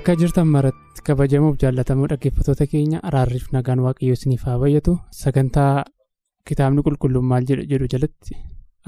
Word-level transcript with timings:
Bakka 0.00 0.14
jirtan 0.16 0.46
maratti 0.48 1.02
kabajamuuf 1.06 1.56
jaallatamoo 1.62 2.06
dhaggeeffattoota 2.10 2.66
keenya 2.72 3.00
araarriif 3.08 3.48
nagaan 3.56 3.80
waaqayyoo 3.86 4.14
isiniif 4.18 4.44
haa 4.48 4.54
bayyatu 4.62 4.94
sagantaa 5.18 5.84
kitaabni 6.50 6.84
qulqulluun 6.86 7.26
maal 7.32 7.44
jedhu 7.50 7.88
jalatti 7.94 8.38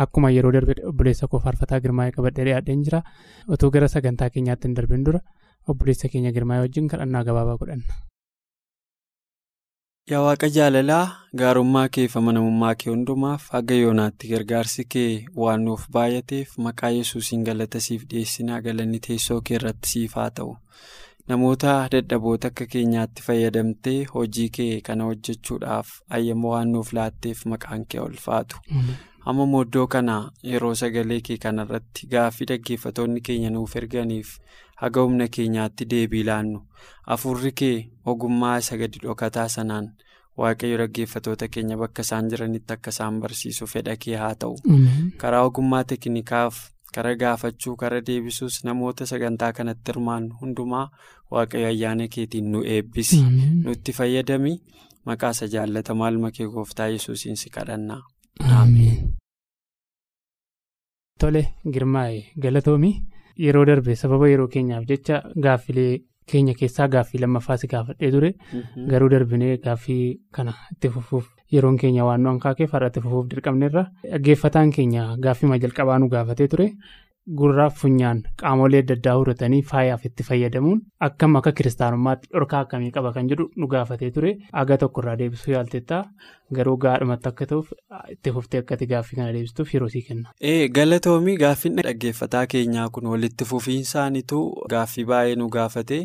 akkuma 0.04 0.30
yeroo 0.36 0.52
darbe 0.56 0.72
obboleessa 0.92 1.28
koo 1.34 1.40
faarfataa 1.46 1.80
girmaa'ee 1.86 2.14
qabadhee 2.16 2.46
dhiyaadheen 2.48 2.84
jira 2.86 3.02
otoo 3.56 3.70
gara 3.74 3.88
sagantaa 3.96 4.30
keenyaatti 4.36 4.68
hin 4.70 4.76
darbin 4.78 5.04
dura 5.10 5.20
obboleessa 5.74 6.08
keenya 6.14 6.32
girmaa'ee 6.38 6.64
wajjin 6.64 6.88
kadhannaa 6.94 7.24
gabaabaa 7.28 7.58
godhanna. 7.64 7.92
Yaa 10.10 10.20
Waaqa 10.26 10.48
jaalalaa 10.54 11.04
gaarummaa 11.40 11.88
kee 11.96 12.06
fi 12.12 12.18
amanamummaa 12.20 12.70
kee 12.82 12.90
hundumaaf 12.90 13.44
haga 13.56 13.74
yoonaatti 13.80 14.30
gargaarsi 14.32 14.84
kee 14.94 15.10
waan 15.42 15.62
nuuf 15.66 15.84
baay'ateef 15.96 16.56
maqaa 16.66 16.90
yesuusiin 16.96 17.44
galata 17.48 17.80
siif 17.84 18.02
dhiyeessinaa 18.10 18.58
galanni 18.64 19.00
teessoo 19.06 19.38
kee 19.50 19.54
irratti 19.60 19.88
siif 19.92 20.16
haa 20.20 20.30
ta'u. 20.40 20.56
Namoota 21.28 21.76
dadhaboota 21.94 22.50
akka 22.52 22.66
keenyaatti 22.74 23.22
fayyadamtee 23.28 23.96
hojii 24.14 24.48
kee 24.58 24.80
kana 24.90 25.04
hojjechuudhaaf 25.12 25.94
ayyama 26.18 26.48
waan 26.56 26.72
nuuf 26.76 26.92
laatteef 26.98 27.44
maqaan 27.54 27.86
kee 27.94 28.00
ulfaatu. 28.08 28.58
Amma 29.30 29.62
iddoo 29.62 29.86
kana 29.86 30.16
yeroo 30.52 30.74
sagalee 30.82 31.20
kee 31.30 31.36
kanarratti 31.46 32.06
gaaffii 32.16 32.46
dhaggeeffatoonni 32.52 33.20
keenya 33.28 33.50
nuuf 33.56 33.76
erganiif 33.82 34.32
haga 34.82 35.00
humna 35.06 35.28
keenyaatti 35.36 35.84
deebii 35.92 36.22
laannu. 36.28 36.60
Afurri 37.14 37.52
kee 37.60 37.76
ogummaa 38.12 38.56
isa 38.62 38.76
gadi 38.82 38.98
dhokataa 39.04 39.48
sanaan 39.54 39.88
waaqayyo 40.40 40.76
dhaggeeffatoota 40.82 41.48
keenya 41.54 41.76
bakka 41.82 42.02
isaan 42.06 42.28
jiranitti 42.32 42.72
akka 42.76 42.90
isaan 42.94 43.20
barsiisu 43.22 43.66
fedha 43.72 43.96
kee 44.04 44.16
haa 44.22 44.34
ta'u. 44.44 44.56
Karaa 45.22 45.42
ogummaa 45.48 45.82
teeknikaaf 45.92 46.60
karaa 46.94 47.14
gaafachuu 47.22 47.74
karaa 47.82 48.00
deebisuus 48.06 48.56
namoota 48.68 49.06
sagantaa 49.10 49.52
kanatti 49.58 49.92
hirmaannu 49.92 50.34
hundumaa 50.40 50.86
waaqayyo 51.30 51.68
ayyaana 51.72 52.08
keetiin 52.16 52.50
nu 52.52 52.62
eebbisi. 52.76 53.20
Nutti 53.64 53.92
fayyadami 53.98 54.54
maqaa 55.06 55.30
isa 55.36 55.46
jaallatamaa 55.54 56.08
ilma 56.14 56.30
kee 56.38 56.46
gooftaa 56.56 56.86
yesuusiin 56.96 57.36
si 57.36 57.50
kadhanna. 57.50 58.02
Tole 61.20 61.42
girmaa'e 61.74 62.20
galatoomii 62.42 62.94
yeroo 63.46 63.64
darbe 63.64 63.94
sababa 64.04 64.28
yeroo 64.32 64.48
keenyaaf 64.54 64.84
jecha 64.90 65.22
gaaffilee 65.46 65.92
keenya 66.32 66.54
keessaa 66.54 66.88
gaaffii 66.88 67.20
lammaffaa 67.20 67.56
si 67.56 67.66
gaafadhee 67.66 68.10
ture. 68.10 68.30
Garuu 68.90 69.08
darbinee 69.14 69.56
gaaffii 69.64 70.20
kana 70.32 70.52
itti 70.72 70.88
fufuuf 70.96 71.26
yeroon 71.52 71.76
keenya 71.78 72.04
waan 72.08 72.22
nu 72.22 72.28
hankaakeef 72.30 72.72
har'a 72.72 72.86
itti 72.92 73.00
fufuuf 73.06 73.26
dirqamneerra 73.30 73.82
dhaggeeffataan 74.12 74.70
keenya 74.76 75.06
gaaffii 75.24 75.58
jalqabaa 75.64 75.98
nu 75.98 76.08
gaafatee 76.14 76.48
ture 76.54 76.68
gurraaf 77.40 77.74
funyaan 77.80 78.20
qaamolee 78.42 78.78
adda 78.82 78.94
addaa 78.98 79.12
huratanii 79.18 79.60
faayaaf 79.72 80.04
itti 80.08 80.24
fayyadamuun 80.28 80.80
akkam 81.06 81.36
akka 81.40 81.52
kiristaanummaatti 81.58 82.28
dhorkaa 82.32 82.60
akkamii 82.64 82.90
qaba 82.96 83.12
kan 83.16 83.28
jedhu 83.32 83.46
nu 83.56 83.66
gaafatee 83.74 84.10
ture 84.16 84.32
aga 84.62 84.78
tokkorraa 84.82 85.14
deebisuu 85.20 85.52
yaaltettaa 85.54 86.00
garuu 86.58 86.76
gaadhumatti 86.84 87.28
akka 87.32 87.46
ta'uuf 87.52 87.70
itti 88.14 88.32
fuftee 88.38 88.60
akkati 88.64 88.86
gaaffii 88.94 89.16
kana 89.20 89.32
deebistuuf 89.36 89.74
yeroo 89.74 89.88
sii 89.94 90.02
kenna. 90.08 90.32
galatoomii 90.78 91.36
gaaffiin 91.44 91.76
dhaggeeffataa 91.88 92.46
keenyaa 92.56 92.88
kun 92.96 93.06
walitti 93.12 93.44
fufiinsaanitu 93.52 94.42
gaaffii 94.74 95.04
baay'ee 95.12 95.36
nu 95.42 95.48
gaafate 95.58 96.00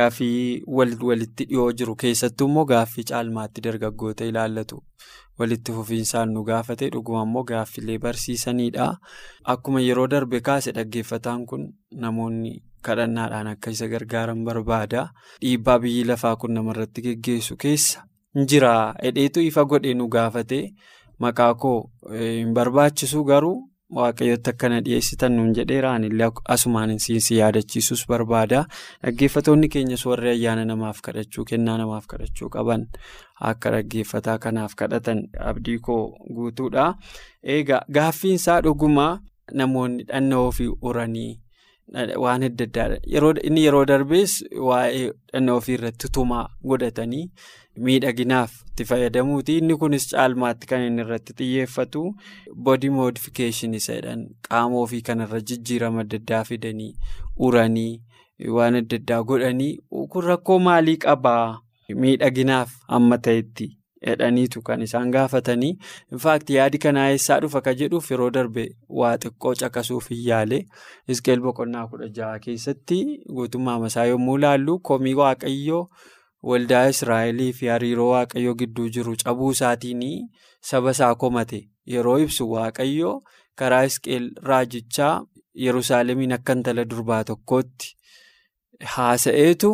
gaaffii 0.00 0.62
walitti 0.76 1.44
dhiyoo 1.52 1.72
jiru 1.82 1.96
keessattuu 2.04 2.48
immoo 2.52 2.64
gaaffii 2.74 3.04
caalmaatti 3.12 3.60
dargaggoota 3.68 4.24
ilaallatu. 4.34 4.82
Walitti 5.38 5.72
fufiinsaan 5.72 6.32
nu 6.34 6.42
gaafate 6.44 6.88
dhuguma 6.92 7.22
immoo 7.22 7.44
gaaffilee 7.44 7.98
barsiisanidha. 7.98 8.88
Akkuma 9.44 9.80
yeroo 9.80 10.06
darbe 10.10 10.40
kaase 10.40 10.72
dhaggeeffataan 10.72 11.46
kun 11.46 11.68
namoonni 11.94 12.52
kadhannaadhaan 12.82 13.46
akka 13.54 13.70
isa 13.70 13.88
gargaaran 13.88 14.44
barbaada. 14.44 15.08
Dhiibbaa 15.40 15.78
biyyi 15.78 16.04
lafaa 16.04 16.36
kun 16.36 16.52
namarratti 16.54 17.02
geggeessu 17.02 17.56
keessa 17.56 18.04
jira. 18.34 18.94
Hidheetu 19.02 19.40
ifa 19.40 19.64
godhee 19.64 19.94
nu 19.94 20.08
gaafate 20.08 20.60
maqaa 21.18 21.54
koo 21.54 21.90
hin 22.12 22.52
barbaachisu 22.54 23.24
garuu 23.24 23.67
waaqayyooti 23.96 24.50
akkana 24.50 24.80
dhiyeessitan 24.84 25.32
nuun 25.36 25.54
jedheeraan 25.56 26.04
illee 26.04 26.28
asumaan 26.54 26.98
si 27.00 27.36
yaadachiisus 27.38 28.04
barbaada. 28.08 28.64
Dhaggeeffatoonni 29.02 29.68
keenyas 29.68 30.04
warri 30.06 30.30
ayyaana 30.30 30.64
namaaf 30.64 31.00
kadhachuu 31.02 31.44
kennaa 31.44 31.78
namaaf 31.78 32.06
kadhachuu 32.06 32.48
qaban 32.50 32.86
akka 33.40 33.70
dhaggeeffataa 33.70 34.38
kanaaf 34.38 34.74
kadhatan 34.76 35.22
abdii 35.40 35.78
koo 35.78 36.14
guutuudha. 36.34 36.94
Egaa 37.42 37.82
gaaffiinsaa 37.92 38.60
dhugumaa 38.62 39.18
namoonni 39.54 40.04
dhannoo 40.04 40.46
ofii 40.48 40.70
uranii 40.82 41.40
waan 42.24 42.42
adda 42.42 42.64
addaa 42.68 43.34
inni 43.48 43.64
yeroo 43.64 43.84
darbees 43.90 44.32
waa'ee 44.70 45.06
dhannoo 45.32 45.56
ofii 45.60 45.74
irratti 45.78 46.08
tumaa 46.18 46.48
godhatanii 46.72 47.30
miidhaginaaf 47.86 48.52
itti 48.66 48.84
fayyadamuuti. 48.84 49.58
Inni 49.58 49.76
kunis 49.76 50.08
caalmaatti 50.10 50.66
kan 50.66 50.82
inni 50.88 51.02
irratti 51.06 51.32
xiyyeeffatu 51.38 52.02
modification 52.98 53.74
isa 53.74 53.94
jedhan. 53.94 54.26
Qaama 54.48 54.80
ofii 54.82 55.02
kanarra 55.02 55.40
jijjiirama 55.40 56.00
adda 56.00 56.16
addaa 56.16 56.44
fidanii 56.44 56.92
uranii 57.36 58.02
waan 58.48 58.74
adda 58.82 58.96
addaa 58.96 59.22
godhanii. 59.22 59.78
Rakkoo 60.28 60.58
maalii 60.58 60.96
qabaa 60.96 61.58
miidhaginaaf 61.94 62.70
amma 62.88 63.18
ta'etti 63.18 63.77
jedhaniitu 64.06 64.62
kan 64.68 64.82
isaan 64.86 65.10
gaafatanii 65.16 65.72
infaakti 66.16 66.54
yaadi 66.58 66.78
kanaa 66.84 67.06
eessaa 67.14 67.38
dhufa 67.44 67.60
ka 67.68 67.74
jedhuuf 67.80 68.10
yeroo 68.14 68.30
darbe 68.36 68.66
waa 69.00 69.14
xiqqoo 69.24 69.54
caqasuuf 69.62 70.10
hin 70.14 70.22
yaale 70.28 70.60
isqeel 71.14 71.40
boqonnaa 71.46 71.86
kudha 71.94 72.08
jaha 72.20 72.38
keessatti 72.46 73.00
guutummaa 73.40 73.78
masaa 73.86 74.04
yommuu 74.12 74.36
laallu 74.44 74.78
komii 74.90 75.14
waaqayyoo. 75.22 75.82
Waldaa 76.48 76.84
Israa'elii 76.92 77.52
fi 77.58 77.66
hariiroo 77.66 78.10
Waaqayyoo 78.10 78.54
gidduu 78.58 78.84
jiru 78.96 79.14
cabuu 79.22 79.48
isaatiin 79.54 80.02
saba 80.68 80.90
isaa 80.96 81.14
komate 81.22 81.58
yeroo 81.94 82.18
ibsu 82.24 82.46
Waaqayyoo 82.52 83.14
karaa 83.62 83.80
Isqeel 83.88 84.28
raajichaa 84.50 85.14
Yerusaalemiin 85.64 86.32
akka 86.36 86.52
intala 86.58 86.84
durbaa 86.92 87.24
tokkootti 87.30 87.90
haasa'eetu 88.94 89.70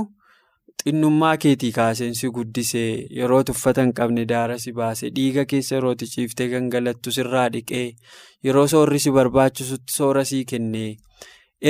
xinnummaa 0.82 1.36
keetii 1.42 1.72
kaaseensi 1.76 2.28
guddisee 2.36 2.88
yeroo 3.18 3.42
uffata 3.52 3.82
hin 3.84 3.92
qabne 4.00 4.24
daara 4.32 4.56
si 4.64 4.72
baase 4.78 5.10
dhiiga 5.18 5.44
keessa 5.52 5.74
yeroo 5.76 5.94
ciiftee 6.02 6.48
gangalattu 6.54 7.12
sirraa 7.16 7.46
dhiqee 7.54 7.84
yeroo 8.48 8.66
soorri 8.72 8.98
si 9.04 9.10
barbaachisutti 9.18 9.92
soora 9.98 10.24
sii 10.30 10.44
kennee. 10.52 10.90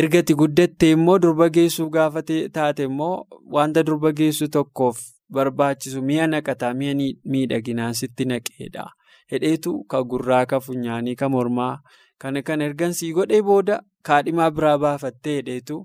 ergati 0.01 0.35
guddattee 0.41 0.91
immoo 0.97 1.19
durba 1.23 1.49
geessuuf 1.57 1.91
gaafa 1.97 2.23
taate 2.59 2.83
immoo 2.91 3.15
wanta 3.57 3.83
durba 3.91 4.13
geessu 4.21 4.49
tokkoof 4.57 4.99
barbaachisu 5.39 6.03
mi'a 6.09 6.27
naqataa 6.33 6.75
mi'a 6.81 6.95
miidhaginaan 7.35 7.95
sitti 8.01 8.25
naqeedha. 8.31 8.87
Hidheetu 9.33 9.75
ka 9.93 10.03
gurraa 10.11 10.47
ka 10.47 10.61
funyaanii 10.65 11.15
ka 11.21 11.29
mormaa 11.35 11.77
kana 12.25 12.43
kan 12.49 12.61
ergansii 12.67 13.13
godhee 13.19 13.43
booda 13.51 13.79
kaadhimaa 14.09 14.51
biraa 14.57 14.79
baafattee 14.87 15.37
hidheetu 15.37 15.79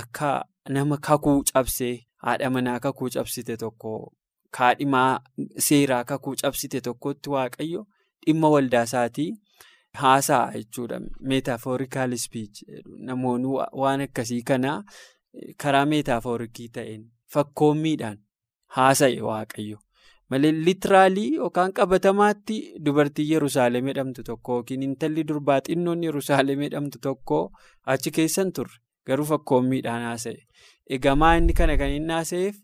akka 0.00 0.30
nama 0.68 0.96
kakuu 1.08 1.42
cabsee 1.52 1.94
haadha 2.24 2.50
manaa 2.56 2.78
kakuu 2.86 3.08
cabsite 3.14 3.56
tokko 3.62 3.92
kaadhimaa 4.58 5.20
seeraa 5.68 6.04
kakuu 6.04 6.34
cabsite 6.42 6.80
tokkotti 6.80 7.30
waaqayyo 7.34 7.86
dhimma 8.26 8.48
waldaa 8.54 8.82
isaatii. 8.90 9.30
Haasaa 10.00 10.52
jechuudha. 10.54 11.00
Meetaafoorikaal 11.20 12.16
spiich 12.24 12.62
namoonni 13.08 13.48
waan 13.82 14.00
akkasii 14.06 14.42
kana 14.50 14.74
karaa 15.62 15.86
meetaafoorikii 15.92 16.68
ta'een 16.76 17.06
fakkoommiidhaan 17.34 18.18
haasa'e 18.76 19.20
waaqayyo. 19.28 19.78
malee 20.30 20.50
litiraalii 20.66 21.30
yookaan 21.36 21.72
qabatamaatti 21.76 22.56
dubartii 22.84 23.24
Yerusaalem 23.30 23.86
jedhamtu 23.90 24.22
tokko 24.28 24.52
yookiin 24.58 24.82
intalli 24.86 25.24
durbaa 25.30 25.56
xinnoon 25.68 26.04
Yerusaalem 26.08 26.60
jedhamtu 26.64 26.98
tokko 27.06 27.38
achi 27.94 28.10
keessan 28.18 28.52
turre 28.58 28.76
garuu 29.10 29.26
fakkoommiidhaan 29.30 30.02
haasa'e. 30.08 30.40
Egaa 30.96 31.32
inni 31.38 31.52
kana 31.60 31.76
kan 31.82 31.90
inni 31.98 32.12
haasa'eef 32.18 32.56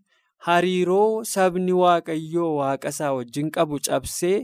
hariiroo 0.46 1.24
sabni 1.32 1.72
waaqayyoo 1.82 2.50
waaqa 2.60 2.88
isaa 2.94 3.12
wajjin 3.18 3.50
qabu 3.56 3.78
cabsee 3.88 4.38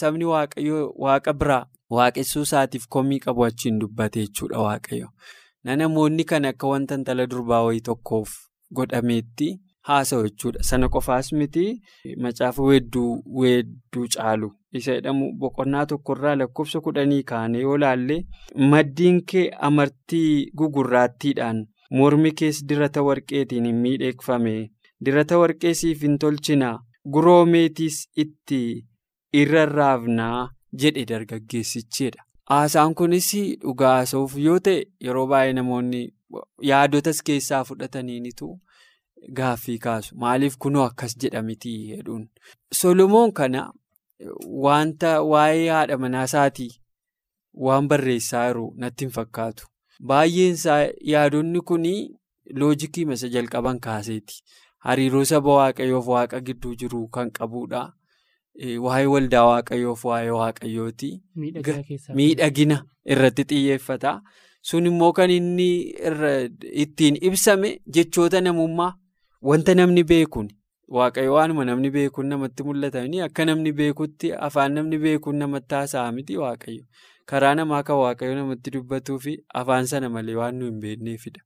sabni 0.00 0.24
waaqayyoo 0.32 0.84
waaqa 1.06 1.32
biraa 1.40 1.64
waaqessuu 1.96 2.42
isaatiif 2.48 2.86
komii 2.88 3.18
qabu 3.26 3.44
achiin 3.48 3.78
dubbate 3.80 4.20
jechuudha 4.26 4.58
waaqayyo. 4.66 5.08
Na 5.64 5.76
namoonni 5.76 6.24
kan 6.24 6.44
akka 6.50 6.66
wanta 6.72 6.94
intala 7.00 7.26
durbaa 7.26 7.62
wayii 7.66 7.80
tokkoof 7.88 8.30
godhameetti 8.76 9.48
haasa'u 9.88 10.22
jechuudha. 10.28 10.62
Sana 10.68 10.88
qofaas 10.88 11.32
miti 11.32 11.64
macaafa 12.26 12.62
weedduu 12.70 13.22
weedduu 13.40 14.06
caalu 14.16 14.50
isa 14.80 14.92
jedhamu 14.98 15.32
boqonnaa 15.40 15.86
tokkorraa 15.92 16.34
lakkoofsa 16.40 16.80
kudhanii 16.86 17.22
kaanee 17.30 17.60
yoo 17.66 17.76
laalle 17.84 18.16
maddiin 18.74 19.18
kee 19.32 19.44
amartii 19.68 20.50
gugurraattiidhaan 20.62 21.60
mormi 22.00 22.30
kees 22.42 22.62
dirata 22.68 23.02
warqeetiin 23.08 23.66
hin 23.70 23.76
miidheegfame 23.86 24.54
dirata 25.04 25.38
warqee 25.42 25.74
siif 25.82 26.02
hin 26.08 26.18
tolchinaa 26.24 26.74
guroomeetiis 27.16 27.98
itti 28.24 28.60
irra 29.40 29.64
raafnaa 29.66 30.48
jedhe 30.82 31.04
dargaggeessichedha. 31.10 32.22
Haasaan 32.50 32.94
kunis 32.98 33.28
dhugaa 33.62 33.94
haasa'uuf 33.96 34.36
yoo 34.46 34.58
ta'e 34.68 34.80
yeroo 35.06 35.26
baay'ee 35.32 35.52
namoonni 35.58 36.00
yaadotas 36.70 37.22
keessaa 37.28 37.64
fudhataniinitu 37.68 38.48
gaaffii 39.38 39.78
kaasu. 39.78 40.16
Maaliif 40.16 40.56
kunoo 40.58 40.84
akkas 40.84 41.16
jedhamiti 41.22 41.72
jedhuun. 41.88 42.28
Solomoon 42.80 43.32
kana 43.32 43.72
wanta 44.66 45.22
waa'ee 45.22 45.68
haadha 45.68 45.98
manaa 45.98 46.24
isaatii 46.30 46.70
waan 47.66 47.88
barreessaa 47.88 48.46
jiru 48.48 48.66
natti 48.76 49.04
hin 49.04 49.12
fakkaatu. 49.14 49.66
Baay'een 50.06 50.54
isaa 50.58 50.82
yaadonni 51.14 51.60
kun 51.70 51.84
loojikii 52.60 53.04
masa 53.04 53.28
jalqaban 53.28 53.80
kaaseeti. 53.80 54.42
Hariiroo 54.86 55.24
saba 55.24 55.54
waaqayyoof 55.58 56.06
waaqa 56.14 56.40
gidduu 56.46 56.74
jiru 56.74 57.08
kan 57.08 57.30
qabudha. 57.38 57.82
Waa'ee 58.86 59.06
waldaa 59.06 59.44
waaqayyoof 59.48 60.04
waa'ee 60.04 60.30
waaqayyooti. 60.38 61.10
Miidhagina 62.14 62.82
irratti 63.06 63.44
xiyyeeffata. 63.52 64.20
Sun 64.62 64.86
immoo 64.86 65.12
kan 65.12 65.30
inni 65.30 65.68
ittiin 66.84 67.16
ibsame 67.28 67.70
jechoota 67.94 68.40
namummaa 68.40 68.92
wanta 69.50 69.74
namni 69.74 70.04
beekuun 70.10 70.48
waaqayyo 70.96 71.32
waanuma 71.34 71.64
namni 71.64 71.90
beekuun 71.96 72.26
namatti 72.32 72.62
mul'atanii 72.68 73.20
akka 73.26 73.44
namni 73.48 73.72
beekutti 73.78 74.32
afaan 74.48 74.72
namni 74.78 74.98
beekuun 75.04 75.36
namatti 75.42 75.74
haasa'aa 75.74 76.12
miti 76.18 76.36
waaqayyo. 76.42 76.84
Karaa 77.30 77.54
namaa 77.54 77.82
kan 77.88 77.96
waaqayyo 78.02 78.34
namatti 78.40 78.70
dubbatuu 78.74 79.18
fi 79.24 79.32
afaan 79.62 79.86
sana 79.92 80.08
malee 80.16 80.34
waan 80.40 80.54
nu 80.58 80.64
hin 80.70 80.80
beekneefidha. 80.84 81.40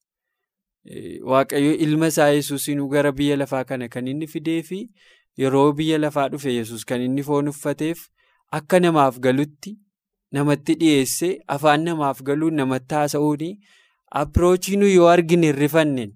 Waaqayyo 1.33 1.73
ilma 1.87 2.07
isaa 2.13 2.29
yesuusinuu 2.39 2.89
gara 2.89 3.13
biyya 3.13 3.37
lafaa 3.37 3.65
kana 3.65 3.89
kan 3.89 4.09
inni 4.09 4.27
fidee 4.35 4.63
fi 4.63 4.79
yeroo 5.43 5.73
biyya 5.73 5.99
lafaa 5.99 6.29
dhufe 6.35 6.53
yesus 6.55 6.85
kan 6.85 7.01
inni 7.07 7.23
foon 7.23 7.49
uffateef 7.53 8.05
akka 8.59 8.81
namaaf 8.81 9.19
galutti 9.29 9.73
namatti 10.39 10.75
dhiyeessee 10.83 11.33
afaan 11.57 11.83
namaaf 11.89 12.23
galuun 12.29 12.55
namatti 12.61 12.95
haasa'uun 12.95 13.43
appiroochii 14.21 14.77
nu 14.83 14.87
yoo 14.93 15.09
argine 15.15 15.47
hirrifanneen 15.47 16.13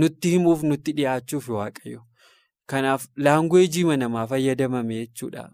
nutti 0.00 0.30
himuuf 0.34 0.62
nutti 0.70 0.92
dhiyaachuuf 0.98 1.48
waaqayyo. 1.56 2.00
Kanaaf 2.66 3.06
laangweejii 3.16 3.96
namaa 4.02 4.26
fayyadamame 4.26 4.94
jechuudha. 5.00 5.50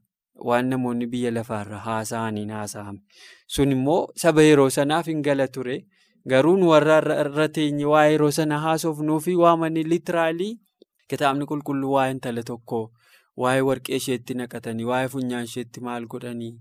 Waan 0.48 0.68
namoonni 0.72 1.06
biyya 1.06 1.30
lafaarra 1.30 1.78
haasa'aniin 1.86 2.50
haasa'ame. 2.56 3.00
Sun 3.46 3.72
immoo 3.72 4.08
saba 4.16 4.42
yeroo 4.42 4.70
sanaaf 4.70 5.06
hin 5.06 5.22
gala 5.22 5.48
ture. 5.48 5.76
Garuu 6.28 6.68
warra 6.68 6.96
irra 7.24 7.48
teenye 7.48 7.84
waa'ee 7.84 8.12
yeroo 8.12 8.30
sana 8.30 8.58
haasofnuu 8.64 9.20
fi 9.26 9.34
waamanii 9.42 9.82
litiraalii 9.92 10.52
kitaabni 11.08 11.46
qulqulluu 11.50 11.92
waa'ee 11.96 12.10
intala 12.14 12.42
tokkoo 12.50 12.82
waa'ee 13.44 13.60
warqee 13.68 13.96
isheetti 13.96 14.34
naqatanii 14.40 14.84
waa'ee 14.90 15.08
funyaan 15.14 15.44
isheetti 15.50 15.80
maal 15.86 16.06
godhanii 16.06 16.52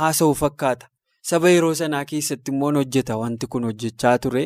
haasa'u 0.00 0.34
fakkaata. 0.42 0.86
Saba 1.30 1.50
yeroo 1.50 1.74
sanaa 1.74 2.04
keessatti 2.04 2.50
immoo 2.52 2.72
hojjeta 2.78 3.16
wanti 3.22 3.46
kun 3.46 3.64
hojjechaa 3.68 4.18
ture. 4.18 4.44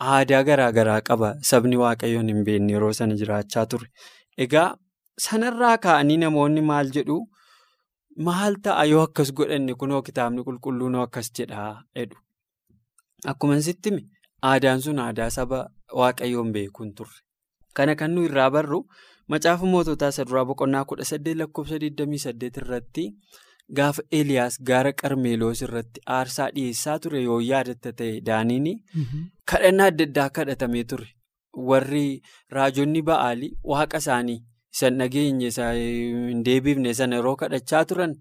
Aadaa 0.00 0.42
garaa 0.44 0.72
garaa 0.76 1.00
qaba 1.00 1.28
sabni 1.50 1.76
waaqayyoon 1.82 2.28
hin 2.32 2.42
beekne 2.48 2.72
yeroo 2.74 2.92
sana 2.98 3.14
jiraachaa 3.20 3.66
ture. 3.74 3.86
Egaa 4.44 4.68
sanarraa 5.26 5.76
ka'anii 5.86 6.16
namoonni 6.22 6.60
maal 6.70 6.90
jedhu 6.96 7.16
maal 8.28 8.58
ta'a 8.68 8.84
yoo 8.90 9.02
akkas 9.08 9.32
godhanne 9.38 9.74
kunoo 9.82 10.02
kitaabni 10.08 10.44
qulqulluun 10.48 10.98
akkas 11.04 11.30
jedhaa 11.38 11.70
jedhu. 12.00 12.16
Akkuma 13.32 13.60
sitti 13.68 13.94
aadaan 14.50 14.82
sun 14.88 14.98
aadaa 15.06 15.30
saba 15.38 15.62
waaqayyoon 16.00 16.52
beekuun 16.52 16.92
turre. 16.94 17.18
Kana 17.76 17.94
kan 17.96 18.12
nu 18.14 18.24
irraa 18.28 18.50
barru 18.50 18.84
macaafa 19.28 19.66
moototaa 19.72 20.08
isa 20.14 20.24
duraa 20.28 20.44
boqonnaa 20.50 20.84
kudha 20.84 21.04
saddeet 21.12 21.38
lakkoofsa 21.40 21.76
28 21.80 22.60
irratti 22.62 23.04
gaafa 23.78 24.02
Eliyaas 24.18 24.58
gaara 24.70 24.92
Qarmeeloos 25.02 25.62
irratti 25.66 26.00
aarsaa 26.16 26.48
dhiyeessaa 26.56 26.98
ture 27.04 27.22
yoo 27.22 27.38
yaadatta 27.50 27.92
ta'e 28.00 28.20
daaniin 28.28 28.68
kadhannaa 29.52 29.86
adda 29.92 30.04
addaa 30.10 30.28
kadhatamee 30.38 30.84
ture. 30.84 31.06
Warri 31.68 32.22
raajonni 32.58 33.02
ba'aalii 33.10 33.52
waaqa 33.72 33.98
isaanii 34.04 34.38
isan 34.74 34.98
dhageenye 35.02 35.50
hin 36.30 36.42
deebifne 36.48 36.94
sana 37.00 37.16
yeroo 37.20 37.36
kadhachaa 37.42 37.84
turan 37.92 38.14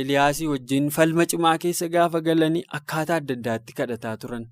Eliyaasii 0.00 0.46
wajjin 0.50 0.86
falma 0.90 1.26
cimaa 1.32 1.56
keessa 1.64 1.88
gaafa 1.96 2.20
galanii 2.28 2.62
akkaataa 2.78 3.16
adda 3.22 3.34
addaatti 3.38 3.72
kadhataa 3.80 4.16
turan. 4.22 4.46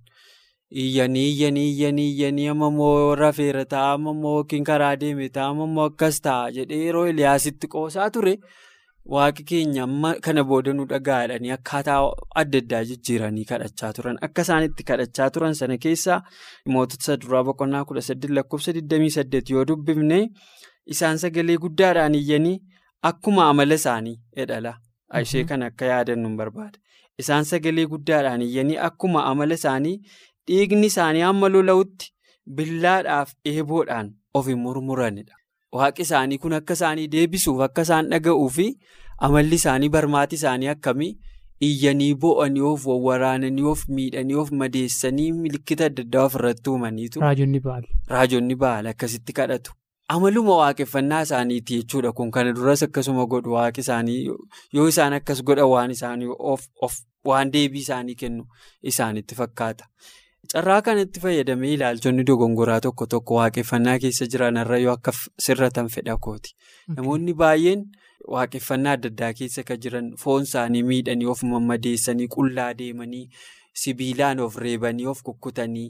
Iyyanii 0.82 1.24
iyyanii 1.30 1.64
iyyanii 1.70 2.08
iyyanii 2.10 2.48
amma 2.52 2.68
immoo 2.72 3.14
rafeera 3.20 3.64
ta'a 3.72 3.92
amma 3.94 4.10
immoo 4.16 4.34
yookiin 4.36 4.64
karaa 4.68 4.92
deeme 5.00 5.28
ta'a 5.38 5.48
amma 5.54 5.64
immoo 5.70 5.86
akkas 5.90 6.20
ta'a 6.26 6.50
jedhee 6.58 6.78
yeroo 6.84 7.06
Eliyaasitti 7.14 7.66
qoosaa 7.74 8.10
ture 8.16 8.34
waaqi 9.04 9.44
keenya 9.44 9.82
amma 9.84 10.14
kana 10.24 10.44
booda 10.44 10.72
nu 10.72 10.84
dhaga'aadhanii 10.92 11.50
akkaataa 11.56 12.00
adda 12.42 12.58
addaa 12.62 12.82
jijjiiranii 12.90 13.44
kadhachaa 13.50 13.92
turan. 13.96 14.18
Akka 14.26 14.42
isaan 14.46 14.64
itti 14.68 14.84
kadhachaa 14.90 15.30
turan 15.30 15.54
sana 15.60 15.78
keessaa 15.84 16.20
mootota 16.74 17.16
duraa 17.24 17.42
boqonnaa 17.48 17.84
kudha 17.88 18.00
saddeet 18.08 18.30
lakkoofsa 18.38 18.72
28 18.78 19.52
yoo 19.54 19.64
dubbifne 19.70 20.20
isaan 20.94 21.18
sagalee 21.24 21.56
guddaadhaan 21.64 22.14
iyyanii 22.20 22.56
akkuma 23.10 23.48
amala 23.50 23.74
isaanii 23.80 24.16
jedhala. 24.36 24.78
Ishee 25.22 25.44
kan 25.44 25.62
akka 25.62 25.84
yaadannu 25.92 26.28
hin 26.28 26.36
barbaada. 26.36 26.78
Isaan 27.18 27.44
sagalee 27.44 27.86
guddaadhaan 27.86 28.42
iyyanii 28.42 28.76
akkuma 28.88 29.24
amala 29.30 29.54
isaanii 29.60 29.96
dhiigni 30.48 30.86
isaanii 30.92 31.20
hamma 31.28 31.48
lola'utti 31.48 32.12
billaadhaaf 32.56 33.32
eeboodhaan 33.44 34.14
of 34.34 34.46
hin 34.46 34.58
murmuranidha. 34.66 35.34
Waaqi 35.80 36.02
isaanii 36.06 36.38
kun 36.38 36.52
akka 36.60 36.74
isaanii 36.78 37.08
deebisuuf 37.16 37.60
akka 37.66 37.82
isaan 37.88 38.08
dhaga'uu 38.14 38.48
fi 38.56 38.66
amalli 39.28 39.54
isaanii 39.60 39.88
barmaati 39.98 40.34
isaanii 40.40 40.68
akkamii 40.72 41.12
iyyanii 41.68 42.14
bo'anii 42.24 42.64
of 42.70 42.86
wawwaraananii 42.90 43.64
of 43.72 43.84
miidhanii 43.98 44.34
of 44.42 44.50
madeessanii 44.62 45.28
milikkita 45.42 45.84
adda 45.90 46.02
addaa 46.06 46.24
ofirratti 46.30 46.70
uumaniitu. 46.70 47.20
Raajonni 48.08 48.54
baal 48.64 48.86
akkasitti 48.92 49.32
kadhatu. 49.32 49.72
Amaluma 50.08 50.56
waaqeffannaa 50.60 51.22
isaaniiti 51.28 51.76
jechuudha 51.80 52.12
kun 52.12 52.30
kana 52.30 52.52
duras 52.52 52.82
akkasuma 52.82 53.26
godhu 53.26 53.52
waaqi 53.56 53.80
isaanii 53.86 54.18
yoo 54.72 54.88
isaan 54.88 55.12
akkas 55.18 55.42
godhan 55.50 55.68
waan 55.74 55.90
isaanii 55.96 56.28
of 56.88 56.96
waan 57.30 57.52
deebii 57.52 57.80
isaanii 57.86 58.14
kennu 58.24 58.44
isaanitti 58.92 59.34
fakkaata. 59.40 59.84
Carraa 60.50 60.82
kanatti 60.82 61.20
fayyadamee 61.22 61.72
ilaalchonni 61.74 62.22
dogongoraa 62.28 62.80
tokko 62.84 63.06
tokko 63.12 63.34
waaqeffannaa 63.36 63.98
keessa 64.04 64.26
jiran 64.32 64.56
irra 64.62 64.78
yoo 64.84 64.94
akka 64.98 65.12
sirratan 65.44 65.88
fedha 65.94 66.16
kooti. 66.26 66.54
Namoonni 66.96 67.34
baay'een 67.42 67.84
waaqeffannaa 68.34 68.94
adda 68.98 69.10
addaa 69.12 69.28
keessa 69.40 69.62
kan 69.68 69.78
jiran 69.84 70.08
foon 70.24 70.42
isaanii 70.48 70.82
miidhanii 70.88 71.28
of 71.34 71.42
mammadeessanii 71.52 72.26
qullaa 72.36 72.66
deemanii 72.80 73.22
sibiilaan 73.84 74.40
of 74.46 74.56
reebanii 74.66 75.06
of 75.14 75.22
kukkutanii. 75.30 75.86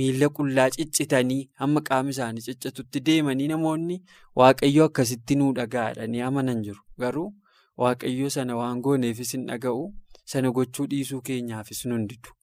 Miila 0.00 0.28
qullaa 0.40 0.68
ciccitanii 0.78 1.40
hamma 1.62 1.84
qaama 1.88 2.10
isaanii 2.16 2.44
ciccitutti 2.50 3.04
deemanii 3.10 3.48
namoonni 3.54 4.02
waaqayyo 4.42 4.90
akkasitti 4.90 5.38
nuu 5.40 5.52
dhaga'aadhanii 5.62 6.26
amanan 6.32 6.62
jiru. 6.66 6.82
Garuu 6.98 7.30
waaqayyo 7.86 8.30
sana 8.40 8.56
waan 8.64 8.82
gooneefis 8.82 9.32
hin 9.38 9.46
dhaga'u 9.54 9.88
sana 10.34 10.50
gochuu 10.60 10.86
dhiisuu 10.94 11.22
keenyaafis 11.32 11.84
nu 11.86 11.98
didu. 12.08 12.36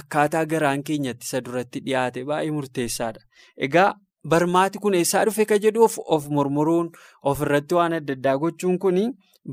Akkaataa 0.00 0.44
garaan 0.46 0.82
keenyatti 0.82 1.24
isa 1.28 1.40
duratti 1.44 1.80
dhiyaate 1.86 2.24
baay'ee 2.24 2.50
murteessaadha. 2.56 3.20
Egaa 3.68 3.94
barmaati 4.28 4.78
kun 4.82 4.94
eessaa 4.98 5.24
dhufe 5.28 5.44
ka 5.46 5.58
jedhuuf 5.64 5.98
of 6.16 6.28
murmuruun 6.28 6.90
ofirratti 7.22 7.74
waan 7.78 7.92
adda 8.00 8.12
addaa 8.18 8.36
gochuun 8.44 8.78
kun 8.78 8.98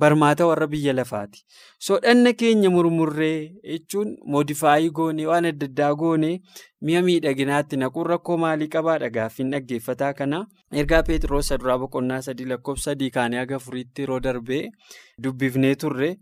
barmaata 0.02 0.48
warra 0.50 0.68
biyya 0.68 0.94
lafaati. 0.96 1.44
Soodhanna 1.88 2.34
keenya 2.34 2.70
murmurree 2.76 3.54
jechuun 3.72 4.16
moodifaayii 4.36 4.90
goonee 5.00 5.28
waan 5.32 5.46
adda 5.52 5.68
addaa 5.70 5.92
goonee 5.96 6.40
mi'a 6.82 7.02
miidhaginaatti 7.08 7.78
naquun 7.84 8.10
rakkoo 8.14 8.38
maalii 8.44 8.68
qabaadha 8.76 9.10
gaaffiin 9.18 9.52
dhaggeeffataa 9.56 10.14
kana. 10.14 10.40
Ergaa 10.74 11.04
Peetiroos 11.04 11.48
saduraa 11.54 11.78
boqonnaa 11.84 12.22
sadii 12.30 12.50
lakkoofsa 12.54 12.90
sadii 12.92 13.10
kaanii 13.20 13.38
haga 13.44 13.60
yeroo 14.00 14.20
darbee 14.20 14.64
dubbifnee 15.24 15.76
turre 15.76 16.16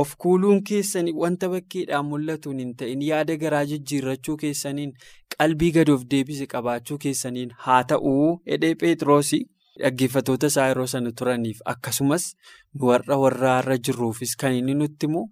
of 0.00 0.12
kuuluun 0.24 0.60
keessanii 0.68 1.12
wanta 1.22 1.48
bakkeedhaan 1.54 2.06
mul'atuun 2.10 2.58
hin 2.62 2.74
ta'in 2.82 3.02
yaada 3.08 3.36
garaa 3.42 3.64
jijjiirrachuu 3.72 4.36
keessaniin 4.42 4.92
qalbii 5.36 5.70
gad 5.78 5.88
of 5.94 6.04
deebise 6.14 6.46
qabaachuu 6.52 6.98
keessaniin 7.06 7.50
haa 7.66 7.82
ta'uu 7.94 8.28
jedhee 8.52 8.74
Peetiroos. 8.84 9.32
Dhaggeeffatoota 9.82 10.46
isaa 10.52 10.64
yeroo 10.70 10.86
sana 10.92 11.10
turaniif 11.18 11.60
akkasumas 11.72 12.24
warra 12.80 13.16
warraarra 13.22 13.76
jirruufis 13.86 14.34
kan 14.42 14.52
inni 14.56 14.74
nutti 14.80 15.06
himu 15.08 15.22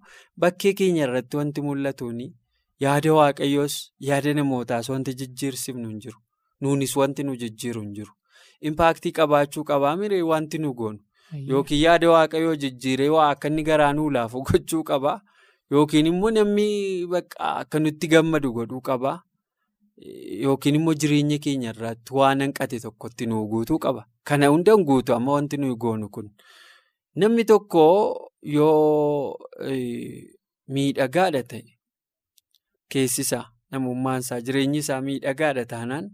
bakkee 0.45 0.71
keenya 0.79 1.03
irratti 1.07 1.37
wanti 1.39 1.61
mul'atuun 1.67 2.23
yaada 2.85 3.13
waaqayyoos 3.17 3.75
yaada 4.07 4.33
namootaas 4.39 4.89
wanti 4.93 5.13
jijjiirsifnu 5.19 5.87
hin 5.89 5.99
jiru. 6.05 6.17
Nuunis 6.61 6.95
wanti 7.01 7.23
nu 7.27 7.35
jijjiiru 7.43 7.81
hin 7.85 7.93
jiru. 7.99 8.11
Impaaktii 8.69 9.11
qabaachuu 9.19 9.63
qabaa 9.69 9.95
miree 10.01 10.21
wanti 10.31 10.57
nu 10.65 10.73
goonu 10.73 10.99
yookiin 11.47 11.81
yaada 11.81 12.09
waaqayyoo 12.11 12.55
jijjiiree 12.61 13.09
waa 13.15 13.29
akka 13.33 13.47
inni 13.47 13.63
garaa 13.63 13.93
nuu 13.93 14.09
laafu 14.15 14.41
gochuu 14.47 14.83
qabaa 14.83 15.19
yookiin 15.71 16.05
immoo 16.11 16.31
namni 16.37 16.67
akka 17.39 17.79
nutti 17.79 18.07
gammadu 18.07 18.53
godhuu 18.53 18.81
qabaa. 18.81 19.19
Yookiin 20.43 20.75
immoo 20.75 20.93
jireenya 20.93 21.37
keenya 21.43 21.69
irratti 21.73 22.13
waan 22.13 22.41
hanqate 22.41 22.79
tokkotti 22.79 23.25
nu 23.25 23.45
guutuu 23.47 23.79
qaba. 23.79 24.05
Kana 24.23 24.47
hundaan 24.53 24.83
guutu 24.85 25.13
amma 25.13 25.31
wanti 25.37 25.57
nuyi 25.57 25.75
goonu 25.75 26.09
kun. 26.09 26.29
Namni 27.15 27.43
tokko 27.45 27.83
yoo 28.43 29.37
miidhagaadha 30.67 31.43
ta'e 31.53 31.63
keessisaa 32.93 33.45
namummaan 33.71 34.19
isaa 34.25 34.41
jireenyi 34.47 34.77
isaa 34.83 35.01
miidhagaadha 35.07 35.65
taanaan 35.73 36.09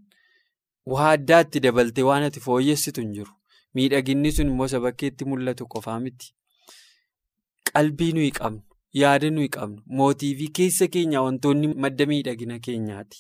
waa 0.94 1.10
addaatti 1.18 1.60
dabaltee 1.66 2.04
waan 2.10 2.24
ati 2.30 2.40
fooyyessitu 2.48 3.02
hin 3.02 3.14
jiru. 3.18 3.32
Miidhaginni 3.76 4.32
sun 4.32 4.48
immoo 4.52 4.66
isa 4.72 4.80
bakkeetti 4.86 5.26
mul'atu 5.26 5.68
qofaa 5.74 6.00
miti. 6.00 6.34
Qalbii 7.74 8.12
nuyi 8.18 8.32
qabnu, 8.40 8.62
yaada 9.02 9.30
nuyi 9.32 9.50
qabnu, 9.56 9.82
mootiifi 9.98 10.48
keessa 10.60 10.88
keenya 10.94 11.22
wantoonni 11.26 11.68
madda 11.86 12.06
miidhagina 12.12 12.60
keenyaati. 12.68 13.20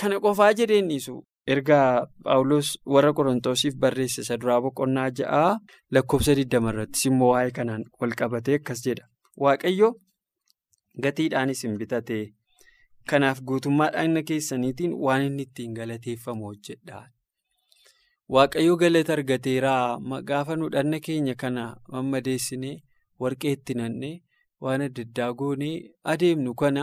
Kana 0.00 0.20
qofaa 0.20 0.52
jedheen 0.60 0.88
dhiisu 0.88 1.14
ergaa 1.54 2.06
Paawulos 2.24 2.70
warra 2.94 3.12
Qorontoosiif 3.18 3.74
barreesse 3.84 4.20
isa 4.22 4.36
duraa 4.40 4.60
boqonnaa 4.64 5.08
ja'aa 5.20 5.58
lakkoofsa 5.96 6.32
20 6.40 6.68
irrattis 6.72 7.04
immoo 7.10 7.30
waa'ee 7.34 7.50
kanaan 7.58 7.84
wal 8.00 8.14
qabatee 8.22 8.54
akkas 8.60 8.82
jedha. 8.86 9.06
Waaqayyo 9.44 9.90
gatiidhaanis 11.02 11.62
hin 11.66 11.76
bitate 11.82 12.18
kanaaf 13.10 13.40
guutummaa 13.50 13.90
dhagna 13.96 14.22
keessaniitiin 14.30 14.94
waan 15.06 15.22
inni 15.28 15.42
ittiin 15.48 15.74
galateeffamu 15.80 16.44
hojjedha. 16.52 17.02
Waaqayyo 18.34 18.76
galata 18.76 19.12
argateeraa 19.16 19.98
gaafa 20.28 20.56
nu 20.56 20.68
dhagna 20.68 21.00
keenya 21.00 21.34
kana 21.34 21.62
mammadeessinee 21.92 22.82
warqee 23.20 23.52
itti 23.56 23.74
nannee 23.80 24.20
waan 24.60 24.82
adda 24.86 25.02
addaa 25.06 25.32
goonee 25.40 25.76
adeemnu 26.12 26.52
kana 26.54 26.82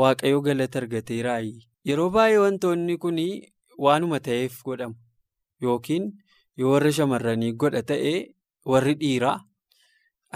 waaqayyo 0.00 0.40
galata 0.46 0.78
argateeraayi. 0.82 1.54
Yeroo 1.88 2.10
baay'ee 2.14 2.38
wantoonni 2.44 2.96
kun 3.02 3.18
waanuma 3.84 4.20
ta'eef 4.26 4.62
godhamu 4.66 4.94
yookiin 5.62 6.04
yoo 6.56 6.70
warra 6.74 6.92
shamarranii 6.98 7.52
godha 7.62 7.82
ta'ee 7.90 8.16
warri 8.72 8.94
dhiiraa 9.00 9.38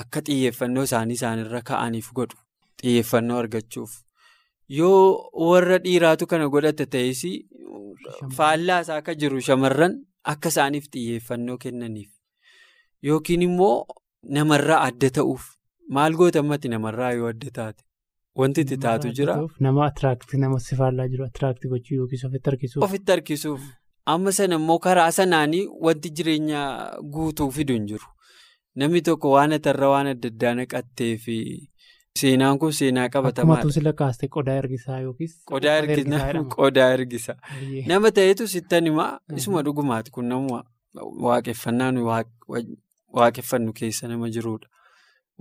akka 0.02 0.20
xiyyeeffannoo 0.26 0.84
isaanii 0.88 1.14
isaanirra 1.20 1.60
ka'aniif 1.70 2.08
godhu 2.18 2.36
xiyyeeffannoo 2.82 3.38
argachuuf. 3.44 3.92
Yoo 4.78 5.30
warra 5.50 5.78
dhiiraatu 5.86 6.26
kana 6.26 6.48
godhata 6.56 6.86
ta'es 6.96 7.22
faallaa 8.36 8.80
isaa 8.86 8.98
akka 9.04 9.14
jiru 9.22 9.40
shamarran 9.50 9.94
akka 10.32 10.48
isaaniif 10.54 10.86
xiyyeeffannoo 10.94 11.56
kennaniif 11.64 12.10
yookiin 13.08 13.42
immoo 13.48 13.74
namarraa 14.36 14.80
adda 14.88 15.10
ta'uuf 15.18 15.44
maal 15.96 16.12
gootammatti 16.20 16.68
namarraa 16.74 17.12
yoo 17.18 17.28
adda 17.32 17.50
taate. 17.58 17.82
Wanti 18.40 18.60
itti 18.64 18.76
taatu 18.82 19.10
jira. 19.16 19.34
Nama 19.64 19.84
atiraaktii 19.86 20.38
nama 20.44 20.58
si 20.60 20.76
faallaa 20.78 21.04
jiru 21.10 21.24
atiraaktii 21.24 21.68
gochuu 21.72 21.96
yookiis 21.98 22.24
ofitti 22.28 22.50
harkisuuf. 22.50 22.84
Ofitti 22.86 23.12
harkisuuf. 23.12 23.60
Amma 24.12 24.32
sana 24.32 24.54
immoo 24.60 24.78
karaa 24.86 25.10
sanaanii 25.18 25.68
wanti 25.86 26.10
jireenya 26.16 26.62
guutuu 27.16 27.50
fidu 27.58 27.72
hin 27.76 27.86
jiru. 27.90 28.08
Namni 28.74 29.02
tokko 29.08 29.30
waan 29.36 29.52
atarra 29.58 29.88
waan 29.92 30.06
adda 30.14 30.28
addaa 30.32 30.54
naqattee 30.60 31.12
fi 31.26 31.36
seenaan 32.20 32.58
kun 32.58 32.72
seenaa 32.72 33.08
qabatamaadha. 33.08 33.60
Akkuma 33.60 33.62
tuusila 33.62 33.92
kaastee 33.92 34.28
qodaa 34.36 34.54
ergisaa 34.62 35.00
yookiis. 35.00 35.32
Qodaa 35.50 36.90
ergisaa. 36.98 37.36
Nama 37.92 38.12
ta'etu 38.18 38.46
sittan 38.52 38.86
himaa 38.90 39.08
isuma 39.36 39.62
dhugumaati 39.68 40.14
kun 40.18 40.28
nama 40.28 40.62
waaqeffannaan 41.26 41.98
waaqeffannu 43.18 43.72
keessa 43.80 44.08
nama 44.12 44.30
jirudha. 44.36 44.70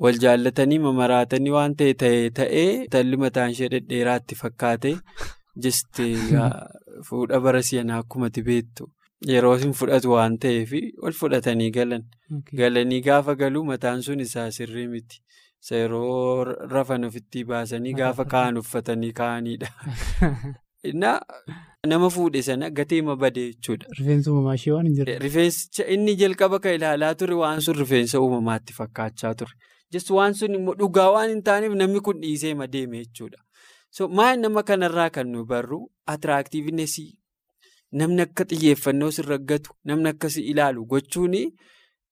Wal 0.03 0.17
jaallatanii 0.23 0.79
mamaraatanii 0.87 1.53
waan 1.55 1.75
ta'e 1.81 1.93
ta'ee 2.05 2.29
ta'ee 2.41 2.87
talli 2.95 3.17
mataan 3.23 3.53
ishee 3.55 3.69
dhedheeraatti 3.75 4.39
fakkaate 4.41 4.95
jistee 5.65 6.11
fuudha 7.09 7.39
bara 7.47 7.61
si'anaa 7.67 7.99
akkumatti 8.03 8.41
beektu 8.47 8.89
yeroo 9.33 9.53
isin 9.59 9.75
fudhatu 9.81 10.15
waan 10.15 10.39
ta'eef 10.45 10.73
ol 11.01 11.13
fudhatanii 11.19 11.69
galan. 11.77 12.09
Galanii 12.61 13.01
gaafa 13.09 13.35
galuu 13.43 13.63
mataan 13.69 14.01
sun 14.09 14.25
isaa 14.25 14.49
sirrii 14.57 14.87
miti. 14.95 15.21
Yeroo 15.71 16.43
rafan 16.43 17.05
ofitti 17.05 17.43
baasanii 17.43 17.93
gaafa 17.93 18.25
ka'an 18.25 18.57
uffatanii 18.57 19.13
ka'anidha. 19.13 19.69
Nama 21.87 22.09
fuudhe 22.09 22.41
sana 22.41 22.69
gateema 22.69 23.15
badee 23.15 23.45
jechuudha. 23.51 23.87
Rifeensa 23.99 24.31
uumamaa 24.31 24.53
ishee 24.59 24.71
waan 24.73 24.87
hin 24.87 24.95
jirre. 24.95 25.17
Rifeensa 25.19 25.85
inni 25.95 26.15
jalqaba 26.15 26.59
kan 26.59 26.75
ilaalaa 26.79 27.15
ture 27.15 27.35
waan 27.41 27.61
sun 27.61 27.75
rifeensa 27.75 28.21
uumamaatti 28.21 28.73
fakkaachaa 28.73 29.33
ture. 29.41 29.51
Jechuun 29.91 30.17
waan 30.17 30.33
sun 30.41 30.55
immoo 30.59 30.75
dhugaa 30.83 31.09
waan 31.15 31.29
hin 31.29 31.43
taaneef 31.49 31.73
namni 31.81 32.01
kun 32.07 32.21
dhiisee 32.21 32.53
deeme 32.75 33.03
jechuudha. 33.03 33.43
So 33.89 34.07
maal 34.07 34.39
nama 34.39 34.63
kanarraa 34.63 35.09
kan 35.09 35.27
nu 35.31 35.45
barru 35.45 35.79
atiraaktiivnesii 36.13 37.11
namni 38.01 38.21
akka 38.21 38.45
xiyyeeffannoo 38.45 39.11
sirra 39.11 39.37
gatu 39.37 39.75
namni 39.85 40.09
akkasii 40.09 40.45
ilaalu 40.53 40.85
gochuun 40.85 41.35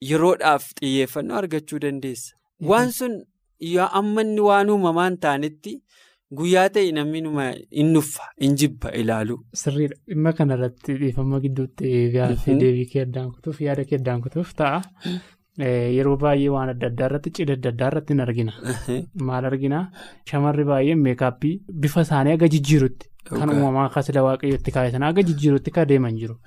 yeroodhaaf 0.10 0.67
xiyyeeffannoo 0.79 1.38
argachuu 1.38 1.79
dandeessa. 1.86 2.36
Waan 2.70 2.91
sun 2.91 3.15
amma 4.01 4.22
inni 4.27 4.41
waan 4.50 4.70
uumamaa 4.75 5.08
hin 5.10 5.18
taanetti 5.25 5.74
guyyaa 6.39 6.70
ta'e 6.75 6.91
namni 6.98 7.22
hin 7.80 7.91
nuffa 7.94 8.24
hin 8.46 8.56
jibba 8.63 8.91
ilaalu. 9.01 9.36
Sirriidha. 9.62 9.96
Dhimma 10.08 10.34
kanarratti 10.39 10.94
dhiifama 11.01 11.39
gidduutti 11.46 11.91
gaaffii 12.15 12.56
deebii 12.63 12.86
kee 12.94 13.01
addaan 13.08 13.32
kutuuf 13.36 13.62
yaada 13.68 13.86
kee 13.91 14.00
addaan 14.01 14.22
kutuuf 14.25 14.53
ta'a. 14.63 14.82
Yeroo 15.98 16.18
baay'ee 16.25 16.50
waan 16.56 16.70
adda 16.74 16.88
addaa 16.91 17.08
irratti 17.10 17.32
cidha 17.38 17.53
adda 17.60 17.70
addaa 17.74 17.89
irratti 17.91 18.13
hin 18.13 18.22
argina. 18.25 18.53
Maal 19.30 19.46
argina? 19.51 19.80
Shamarri 20.32 20.63
baay'een 20.74 21.01
meekaappii 21.08 21.56
bifa 21.86 22.01
isaanii 22.08 22.34
aga 22.39 22.48
jijjiirutti. 22.53 23.08
Kan 23.32 23.50
uumamaa 23.56 23.86
akka 23.89 24.01
sila 24.08 24.24
waaqayyootti 24.27 24.72
kaayatan 24.77 25.03
aga 25.10 25.22
jijjiirutti 25.32 25.72
kan 25.80 25.88
deeman 25.91 26.15
jiru. 26.22 26.38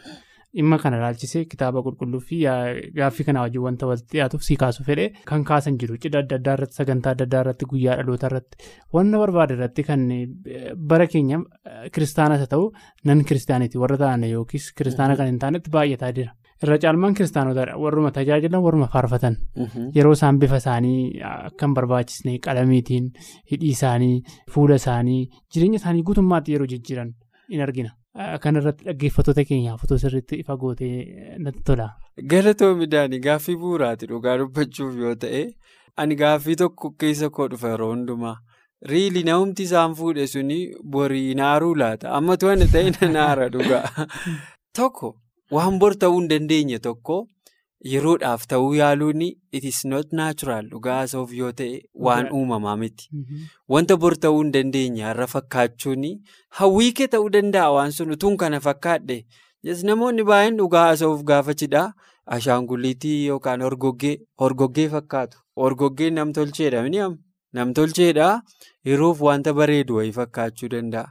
Dhimma 0.56 0.76
kana 0.82 0.98
ilaalchisee 1.00 1.44
kitaaba 1.52 1.82
qulqulluu 1.86 2.20
fi 2.28 2.36
gaaffii 2.98 3.24
kanaa 3.28 3.42
wajjin 3.46 3.62
wanta 3.66 3.86
walitti 3.90 4.12
dhiyaatuuf 4.16 4.42
sii 4.48 4.56
kaasuu 4.62 4.84
fedhee 4.88 5.08
kan 5.30 5.42
kaasan 5.50 5.78
jiru. 5.80 5.96
Cidha 6.04 6.20
adda 6.24 6.36
addaa 6.40 6.54
irratti 6.58 6.76
sagantaa 6.80 7.12
adda 7.16 7.24
addaa 7.28 7.40
irratti 7.44 7.66
guyyaa 7.72 7.96
dhaloota 8.00 8.26
irratti 8.30 8.70
wanna 8.94 9.18
barbaade 9.22 9.54
irratti 9.58 9.82
kan 9.88 10.06
bara 10.92 11.06
keenya 11.16 11.40
kiristaanas 11.96 12.40
haa 12.44 12.52
ta'u 12.54 12.70
nan 13.10 13.24
kiristaaniiti 13.30 13.78
warra 13.84 13.98
ta'an 14.04 14.24
yookiis 14.30 14.70
kiristaana 14.78 15.16
kan 15.20 15.26
hin 15.32 15.38
taanetti 15.46 15.70
baay'ataa 15.78 16.12
jira. 16.20 16.32
Irra 16.64 16.76
caalmaan 16.82 17.14
kiristaanotaadha. 17.18 17.74
Warruma 17.84 18.10
tajaajilan 18.18 18.62
warruma 18.66 18.86
faarfatan. 18.94 19.34
Yeroo 19.96 20.12
isaan 20.18 20.38
bifa 20.44 20.56
isaanii 20.62 21.20
akka 21.32 21.66
hin 21.66 21.74
barbaachisne 21.80 22.38
qalamiitiin 22.46 23.10
hidhii 23.52 23.72
isaanii 23.76 24.14
fuula 24.54 24.78
isaanii 24.82 25.20
jireenya 25.52 25.82
isaanii 25.82 26.02
guutummaatti 26.10 26.52
yeroo 26.56 26.70
jijjiiran 26.72 27.10
in 27.48 27.60
argina. 27.68 27.90
Kan 28.14 28.56
irratti 28.60 28.84
dhaggeeffattoota 28.86 29.42
keenyaaf 29.48 29.84
otoo 29.84 29.96
sirriitti 29.98 30.36
ifa 30.42 30.54
gootee 30.56 31.36
natti 31.46 31.62
tola. 31.70 31.86
Galatoo 32.32 32.68
midhaanii 32.82 33.18
gaaffii 33.24 33.56
bu'uuraati 33.62 34.06
dhugaa 34.10 34.36
dubbachuuf 34.42 34.94
yoo 35.04 35.14
ta'e 35.24 35.40
ani 36.04 36.18
gaaffii 36.20 36.54
tokko 36.60 36.92
keessa 37.04 37.30
koo 37.38 37.48
dhufa 37.54 37.72
yeroo 37.72 37.90
hundumaa. 37.94 38.36
Riili 38.92 39.24
namumti 39.26 39.66
isaan 39.66 39.96
fuudhe 39.98 40.26
suni 40.30 40.58
borii 40.96 41.34
naaruu 41.40 41.74
laata? 41.82 42.12
Amma 42.20 42.36
to'anne 42.36 42.70
ta'e 42.76 43.10
naara 43.16 43.48
dhugaa. 43.56 44.06
Tokko. 44.78 45.14
Waan 45.52 45.78
bor 45.82 45.94
ta'uu 46.04 46.20
hin 46.20 46.28
dandeenye 46.30 46.78
tokko 46.86 47.16
yeroodhaaf 47.92 48.46
ta'uu 48.50 48.74
yaaluun 48.80 49.22
it 49.52 49.64
is 49.70 49.78
not 49.92 50.12
natural 50.20 50.68
dhugaa 50.72 50.96
haasa'uuf 50.98 51.32
yoo 51.38 51.52
ta'e 51.60 51.80
waan 52.08 52.28
uumamaa 52.38 52.76
miti. 52.82 53.08
Wanta 53.68 53.96
bor 54.04 54.14
ta'uu 54.26 54.42
hin 54.42 54.52
dandeenye 54.58 55.02
har'a 55.08 55.26
fakkaachuun 55.34 56.04
hawwii 56.60 56.92
kee 57.00 57.06
ta'uu 57.16 57.30
danda'a 57.38 57.72
waan 57.78 57.92
sun 57.98 58.10
utuun 58.16 58.36
kana 58.44 58.60
fakkaadhe 58.68 59.18
Namoonni 59.88 60.24
baay'een 60.28 60.56
dhugaa 60.60 60.86
haasa'uuf 60.86 61.22
gaafa 61.32 61.54
cidhaa 61.60 61.86
ashaanguliitii 62.36 63.26
yookaan 63.26 63.62
horgoggee 63.62 64.88
fakkaatu. 64.94 65.38
Horgoggeen 65.56 66.14
namtolcheedha 66.20 66.82
mini'am. 66.86 67.14
Namtolcheedha 67.58 68.28
yeroof 68.90 69.20
wanta 69.28 69.54
bareedu 69.60 69.96
wayii 69.96 70.12
fakkaachuu 70.18 70.68
danda'a. 70.76 71.08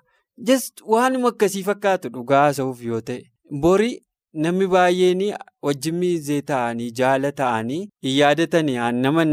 Waanuma 0.95 1.27
akkasii 1.33 1.63
fakkaatu 1.69 2.09
dhugaa 2.17 2.41
haasa'uuf 2.45 2.83
yoo 2.89 3.01
ta'e. 3.01 3.21
Borii 3.65 3.95
namni 4.33 4.67
baay'een 4.75 5.21
wajjin 5.67 5.95
miizee 6.03 6.41
ta'anii 6.51 6.91
jaala 6.99 7.31
ta'anii 7.41 7.81
hin 8.07 8.15
yaadatanii 8.19 8.77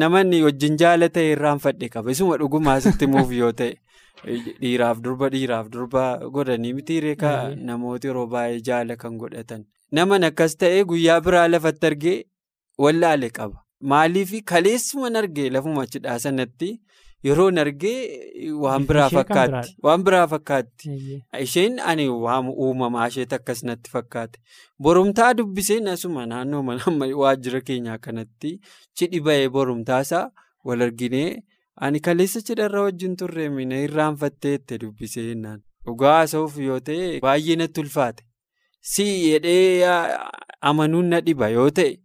namoonni 0.02 0.42
wajjin 0.46 0.76
jaala 0.82 1.08
ta'e 1.08 1.32
irraanfadhe 1.36 1.88
qaba. 1.94 2.10
Isuma 2.10 2.36
dhugumaa 2.42 2.80
sitti 2.86 3.06
muuf 3.14 3.32
yoo 3.32 3.52
ta'e. 3.52 3.74
Dhiiraaf 4.60 4.98
durba 5.04 5.28
dhiiraaf 5.34 5.68
durba 5.72 6.04
godhanii 6.36 6.72
miti 6.78 7.00
reekaa 7.06 7.54
namoota 7.70 8.08
yeroo 8.08 8.26
baay'ee 8.34 8.60
jaala 8.68 8.96
kan 9.04 9.16
godhatan. 9.22 9.64
Naman 9.98 10.24
akkas 10.28 10.56
ta'e 10.64 10.84
guyyaa 10.92 11.20
biraa 11.28 11.48
lafatti 11.48 11.86
argee 11.92 12.16
wallaale 12.78 13.30
qaba. 13.38 13.56
Maaliif 13.92 14.32
kaleessuman 14.52 15.16
argee 15.16 15.50
lafuma 15.50 15.86
cidhaa 15.94 16.18
sanatti 16.26 16.70
yeroon 17.28 17.58
argee 17.62 18.50
waan 18.64 18.86
biraa 18.88 19.08
fakkaatti. 19.14 19.74
Waan 19.86 20.04
biraa 20.04 20.26
fakkaatti. 20.32 20.90
Isheen 21.46 21.78
ani 21.92 22.08
uumamaa 22.08 23.06
isheetti 23.12 23.34
akkas 23.38 23.62
natti 23.70 23.90
fakkaate. 23.94 24.38
Borumtaa 24.82 25.34
dubbiseen 25.34 25.88
asuma 25.94 26.26
naannoo 26.26 26.62
waajjira 27.22 27.60
keenyaa 27.60 27.98
kanatti 27.98 28.52
cidhi 28.96 29.20
ba'ee 29.20 29.48
borumtaasaa 29.58 30.24
wal 30.64 30.82
arginee. 30.88 31.42
Ani 31.76 32.00
kaleessa 32.06 32.40
cidharra 32.48 32.82
wajjin 32.88 33.16
turre 33.16 33.48
mina 33.50 33.76
irraanfattee 33.88 34.54
itti 34.54 34.78
dubbisee 34.80 35.26
jennaan. 35.28 35.60
Dhugaa 35.86 36.16
haasa'uuf 36.18 36.58
yoo 36.58 36.80
ta'e 36.88 37.20
baay'ee 37.26 37.56
natti 37.60 37.80
ulfaate. 37.84 38.24
Si 38.80 39.04
jedhee 39.30 39.86
amanuun 40.72 41.06
na 41.14 41.20
dhiba 41.28 41.48
yoo 41.54 41.70
ta'e 41.78 41.96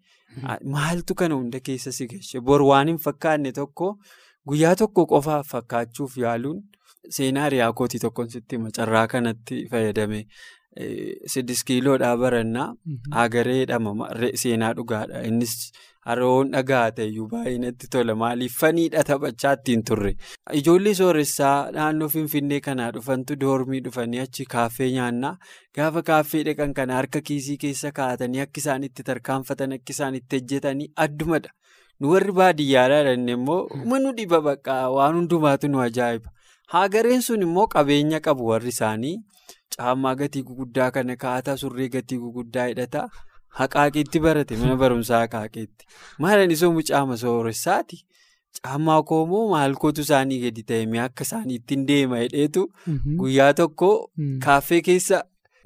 maaltu 0.75 1.15
kana 1.15 1.35
hunda 1.39 1.59
keessa 1.65 1.91
si 1.97 2.07
gashe 2.13 2.39
bor 2.49 2.61
waan 2.69 2.87
hin 2.91 2.97
fakkaanne 3.07 3.51
tokko 3.59 3.89
guyyaa 4.49 4.75
tokko 4.81 5.05
qofaaf 5.13 5.47
fakkaachuuf 5.53 6.17
yaaluun 6.25 6.61
seenaa 7.17 7.45
hiriyaa 7.47 7.73
kootii 7.79 7.99
tokkoon 8.03 8.29
sitti 8.35 8.57
macarraa 8.67 9.07
kanatti 9.07 9.65
fayyadame. 9.71 10.25
Siddis 11.33 11.63
kiiloodhaa 11.67 12.15
barannaa 12.17 12.69
agaree 13.23 13.59
jedhama 13.59 14.07
seenaa 14.41 14.73
dhugaadha. 14.79 15.21
Innis 15.29 15.53
haroon 16.09 16.49
dhagaa 16.55 16.91
ta'eyyuu 16.97 17.27
baay'ee 17.33 17.57
natti 17.65 17.87
tola. 17.95 18.15
Maaliif 18.23 18.57
faniidha 18.63 19.03
taphachaa 19.09 19.53
ittiin 19.59 19.83
turre. 19.89 20.11
Ijoollee 20.61 20.93
sooressaa 21.01 21.71
naannoo 21.77 22.09
Finfinnee 22.15 22.59
kanaa 22.67 22.91
dhufantu 22.97 23.39
doormii 23.45 23.79
dhufanii 23.85 24.19
achi 24.25 24.45
kaaffee 24.55 24.91
nyaannaa. 24.97 25.35
Gaafa 25.75 26.03
kaaffee 26.11 26.43
dhaqan 26.49 26.73
kana 26.81 26.99
harka 26.99 27.21
kiisii 27.29 27.57
keessa 27.65 27.91
kaa'atanii 28.01 28.43
akka 28.47 28.59
isaan 28.65 28.83
itti 28.89 29.03
tarkaanfatan 29.11 29.77
akka 29.79 29.95
isaan 29.97 30.15
itti 30.21 30.39
hojjetanii 30.41 30.91
addumadha. 31.07 31.49
Nu 31.99 32.09
warri 32.13 32.31
baadiyyaadhaa 32.39 33.03
dhanne 33.07 33.31
immoo 33.37 33.59
manu 33.91 34.11
dhiba 34.17 34.41
bakka 34.47 34.73
waan 34.95 35.15
hundumaatu 35.19 35.67
nu 35.73 35.81
ajaa'iba. 35.87 36.29
Hagareen 36.73 37.21
sun 37.27 37.41
immoo 37.47 37.67
qabeenya 37.75 38.19
qabu 38.25 38.47
warri 38.51 38.69
isaanii. 38.75 39.15
Caammaa 39.75 40.15
gatii 40.21 40.43
guguddaa 40.47 40.89
kana 40.95 41.15
kaataa 41.23 41.57
surree 41.61 41.87
gatii 41.93 42.17
guguddaa 42.23 42.65
hidhataa 42.71 43.07
haqaaqiitti 43.59 44.19
barate 44.25 44.57
mana 44.61 44.75
barumsaa 44.81 45.21
haqaaqiitti. 45.25 45.85
Maalaan 46.19 46.51
isoo 46.55 46.71
mucaama 46.77 47.17
sooressaati. 47.23 47.97
Caammaa 48.63 49.01
koomoo 49.11 49.43
maalkootu 49.53 50.01
isaanii 50.07 50.39
gadi 50.43 50.63
ta'e 50.71 50.99
akka 51.05 51.23
isaanii 51.29 51.55
ittiin 51.61 51.85
deema 51.87 52.19
hidheetu 52.23 52.65
guyyaa 53.21 53.53
tokko 53.61 53.89
kaaffee 54.45 54.81
keessa 54.89 55.21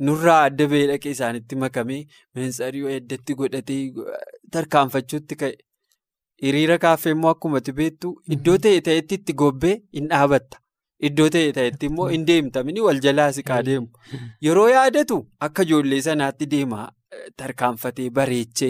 nurraa 0.09 0.38
adda 0.50 0.67
bahee 0.74 0.88
dhaqee 0.91 1.12
isaanitti 1.17 1.55
makamee 1.63 2.00
meensarii 2.36 2.86
eddatti 3.00 3.36
godhatee 3.41 3.81
tarkaanfachuutti 4.51 5.36
ka'e. 5.43 5.55
Hiriira 6.41 6.77
kaaffee 6.86 7.12
immoo 7.15 7.31
akkuma 7.36 7.62
beektu 7.81 8.15
iddoo 8.36 8.58
ta'e 8.65 8.81
ta'etti 8.89 9.15
itti 9.22 9.34
gobbee 9.43 9.75
hin 10.00 10.08
dhaabatta. 10.13 10.62
Iddoo 11.10 11.29
ta'e 11.36 11.51
ta'etti 11.58 11.89
immoo 11.91 12.08
hin 12.13 12.24
deemtamini 12.27 12.86
wal 12.86 13.01
jalaa 13.08 13.31
siqaa 13.39 13.60
deemu. 13.72 13.88
Yeroo 14.48 14.70
yaadatu 14.70 15.20
akka 15.48 15.64
ijoollee 15.68 16.01
sanaatti 16.07 16.50
deema 16.53 16.87
tarkaanfatee 17.42 18.09
bareechee. 18.09 18.70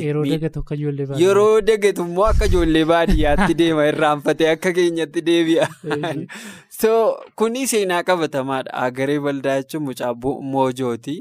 Yeroo 1.22 1.62
dagatu 1.70 2.06
immoo 2.10 2.26
akka 2.30 2.46
ijoollee 2.52 2.86
baadiyyaatti 2.92 3.58
deema 3.62 3.88
irraanfatee 3.92 4.50
akka 4.52 4.74
keenyatti 4.80 5.26
deebi'a. 5.32 5.68
So 6.80 6.92
kuni 7.36 7.68
seenaa 7.68 8.04
qabatamaadha. 8.10 8.74
Agaree 8.88 9.20
baldaa 9.20 9.56
jechuun 9.62 9.84
mucaa 9.84 10.14
moojooti. 10.54 11.18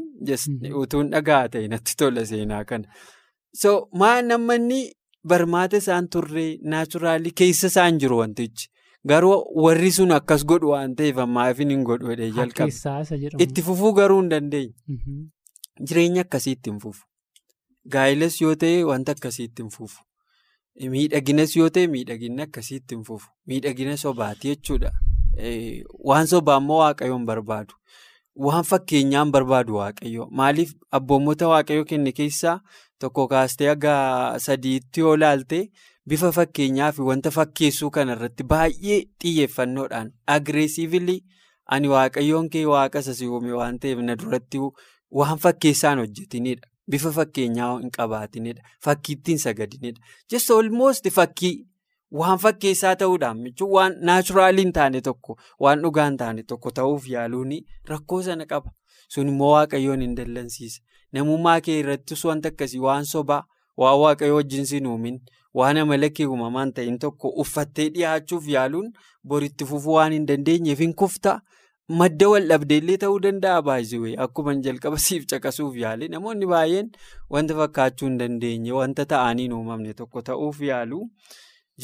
Utuun 0.82 1.10
dhagaa 1.14 1.48
ta'e 1.54 1.68
natti 1.68 1.96
tola 2.02 2.24
seenaa 2.26 2.64
kana. 2.64 2.86
So 3.62 3.88
maa 4.02 4.22
namoonni 4.22 4.80
barmaata 5.24 5.76
isaan 5.82 6.08
turree 6.08 6.58
naachuraalii 6.62 7.30
keessa 7.40 7.66
isaan 7.72 7.98
jiru 7.98 8.18
wantichi. 8.18 8.68
Garuu 9.08 9.36
warri 9.64 9.90
sun 9.92 10.12
akkas 10.12 10.44
godhu 10.44 10.70
waan 10.74 10.94
ta'eef 10.96 11.18
ammaaf 11.24 11.58
hin 11.64 11.84
godhu 11.90 12.10
jedhee 12.12 12.30
jalqaba. 12.38 12.70
Itti 13.46 13.62
fufuu 13.62 13.92
garuu 14.00 14.20
hin 14.20 14.28
dandeenye. 14.30 14.74
Jireenya 15.88 16.20
akkasii 16.26 16.52
ittiin 16.58 16.78
fufu. 16.84 17.04
Gaa'ilas 17.94 18.40
yoo 18.40 18.54
ta'e 18.54 18.84
wanta 18.84 19.12
akkasii 19.16 19.44
ittiin 19.50 19.70
fufu. 19.70 20.02
Miidhaginas 20.94 21.56
yoo 21.56 21.68
ta'e 21.70 21.86
miidhaginni 21.94 22.42
akkasii 22.42 22.76
ittiin 22.82 23.04
fufu. 23.04 23.30
Miidhagina 23.46 23.96
sobaati 23.96 24.48
jechuudha. 24.54 24.92
Waan 26.10 26.26
sobaa 26.26 26.58
immoo 26.60 26.78
waaqayyoon 26.82 27.24
barbaadu. 27.26 27.74
Waan 28.46 28.64
fakkeenyaan 28.64 29.30
barbaadu 29.32 29.74
waaqayyo. 29.80 30.26
Maaliif 30.30 30.74
abboommota 30.92 31.48
waaqayyo 31.54 31.84
kenne 31.84 32.12
keessaa 32.12 32.60
tokko 32.98 33.28
kaastee 33.28 33.68
haga 33.68 33.94
sadiitti 34.46 35.00
yoo 35.00 35.16
laalte. 35.16 35.60
Bifa 36.08 36.30
fakkeenyaa 36.32 36.92
fi 36.96 37.02
wanta 37.02 37.30
fakkeessuu 37.30 37.90
kanarratti 37.90 38.44
baay'ee 38.52 39.00
xiyyeeffannoodhaan 39.22 40.12
agreesiivili 40.34 41.16
ani 41.76 41.88
waaqayyoon 41.94 42.48
kee 42.54 42.64
waaqa 42.66 43.02
uume 43.28 43.52
waan 43.52 43.78
ta'eef 43.78 43.98
na 44.08 44.16
duratti 44.22 44.58
waan 45.20 45.38
fakkeessaan 45.38 45.98
hojjetinidha. 45.98 46.66
Bifa 46.90 47.10
fakkeenyaa 47.12 47.72
hin 47.80 47.90
qabaatinidha. 47.96 48.62
Fakkiittiin 48.84 49.38
sagadinidha. 49.38 50.00
Jecha 50.30 50.54
olmoosti 50.54 51.10
fakkii 51.10 51.54
waan 52.20 52.38
fakkeessaa 52.38 52.96
ta'uudhaan 52.96 53.44
jechuun 53.44 53.70
waan 53.76 53.96
naachuraalii 54.10 54.64
hin 54.64 54.72
taane 54.72 55.00
tokko 55.00 55.36
waan 55.60 55.82
dhugaa 55.82 56.06
hin 56.08 56.16
taane 56.22 56.42
tokko 56.42 56.70
ta'uuf 56.80 57.08
yaaluun 57.14 57.52
rakkoo 57.88 58.22
sana 58.22 58.46
qaba. 58.46 58.70
Sun 59.08 59.28
immoo 59.28 59.52
waaqayyoon 59.52 60.00
hin 60.06 60.16
dallansiisa. 60.16 60.82
Namummaa 61.12 61.60
kee 61.66 61.78
irrattis 61.82 62.24
wanta 62.30 62.48
akkasii 62.52 62.78
waan 62.86 63.04
sobaa 63.12 63.42
waan 63.82 63.98
waaqayyoo 64.04 64.36
wajjin 64.40 64.66
siin 64.72 64.86
uumin. 64.86 65.20
Waan 65.54 65.76
amala 65.82 66.08
kee 66.16 66.26
uumamaan 66.26 66.72
ta'in 66.72 66.98
tokko 67.04 67.28
uffattee 67.44 67.88
dhiyaachuuf 67.94 68.48
yaaluun 68.54 68.90
boritti 69.24 69.64
fufuu 69.70 69.94
waan 69.98 70.12
hin 70.12 70.26
dandeenyeef 70.28 70.78
hin 70.84 70.94
kufta. 71.02 71.40
Madda 72.00 72.28
wal 72.28 72.48
dhabdeellee 72.48 72.96
ta'uu 73.02 73.18
danda'a 73.24 73.62
baay'ee 73.66 74.14
akkuma 74.24 74.52
jalqaba 74.66 74.98
siif 75.04 75.22
caqasuuf 75.32 75.76
yaale 75.82 76.08
namoonni 76.14 76.46
baay'een 76.50 76.90
wanta 77.36 77.54
fakkaachuu 77.60 78.08
hin 78.10 78.18
dandeenye 78.22 78.72
wanta 78.78 79.06
ta'anii 79.12 79.46
hin 79.48 79.54
uumamne 79.58 79.94
tokko 80.00 80.22
ta'uuf 80.26 80.60
yaalu 80.66 80.98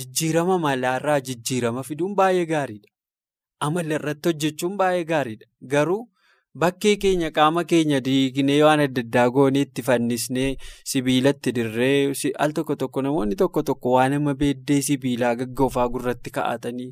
jijjiirama 0.00 0.58
malaarraa 0.66 1.20
jijjiirama 1.28 1.82
fiduun 1.88 2.14
baay'ee 2.20 2.44
gaariidha. 2.52 2.88
Amala 3.60 3.94
irratti 4.00 4.28
hojjechuun 4.32 4.76
baay'ee 4.82 5.04
gaariidha. 5.12 5.46
Garuu 5.74 6.02
bakkee 6.62 6.94
keenya 7.02 7.30
qaama 7.36 7.64
keenya 7.70 8.00
diignee 8.06 8.60
waan 8.66 8.80
adda 8.86 9.02
addaa 9.04 9.26
goonee 9.36 9.62
itti 9.66 9.82
fannisnee 9.88 10.48
sibiilatti 10.92 11.52
dirree 11.56 12.12
al 12.46 12.52
tokko 12.58 12.76
tokko 12.82 13.02
namoonni 13.06 13.36
tokko 13.42 13.62
tokko 13.70 13.90
waan 13.98 14.12
amma 14.18 14.34
beeddee 14.42 14.80
sibiilaa 14.88 15.34
gaggoofaa 15.40 15.88
gurratti 15.94 16.30
kaa'atanii. 16.36 16.90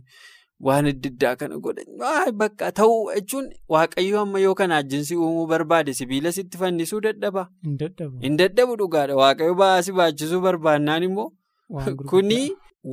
Waan 0.66 0.87
adda 0.92 1.09
addaa 1.12 1.35
kana 1.37 1.57
godhan 1.66 2.35
bakka 2.40 2.70
ta'uu 2.79 2.98
jechuun 3.14 3.46
waaqayyo 3.75 4.20
amma 4.22 4.38
yoo 4.46 4.55
kana 4.61 4.77
ajjiinsi 4.83 5.16
uumuu 5.16 5.46
barbaade 5.53 5.94
sibiila 6.01 6.33
sitti 6.38 6.59
fannisuu 6.64 7.01
dadhaba. 7.07 7.46
Hin 8.27 8.37
dadhabu 8.42 8.77
dhugaadha 8.83 9.16
waaqayyo 9.22 9.55
baasii 9.62 9.92
baachisuu 10.01 10.40
barbaannaan 10.48 11.03
immoo 11.09 11.31
kuni 12.11 12.40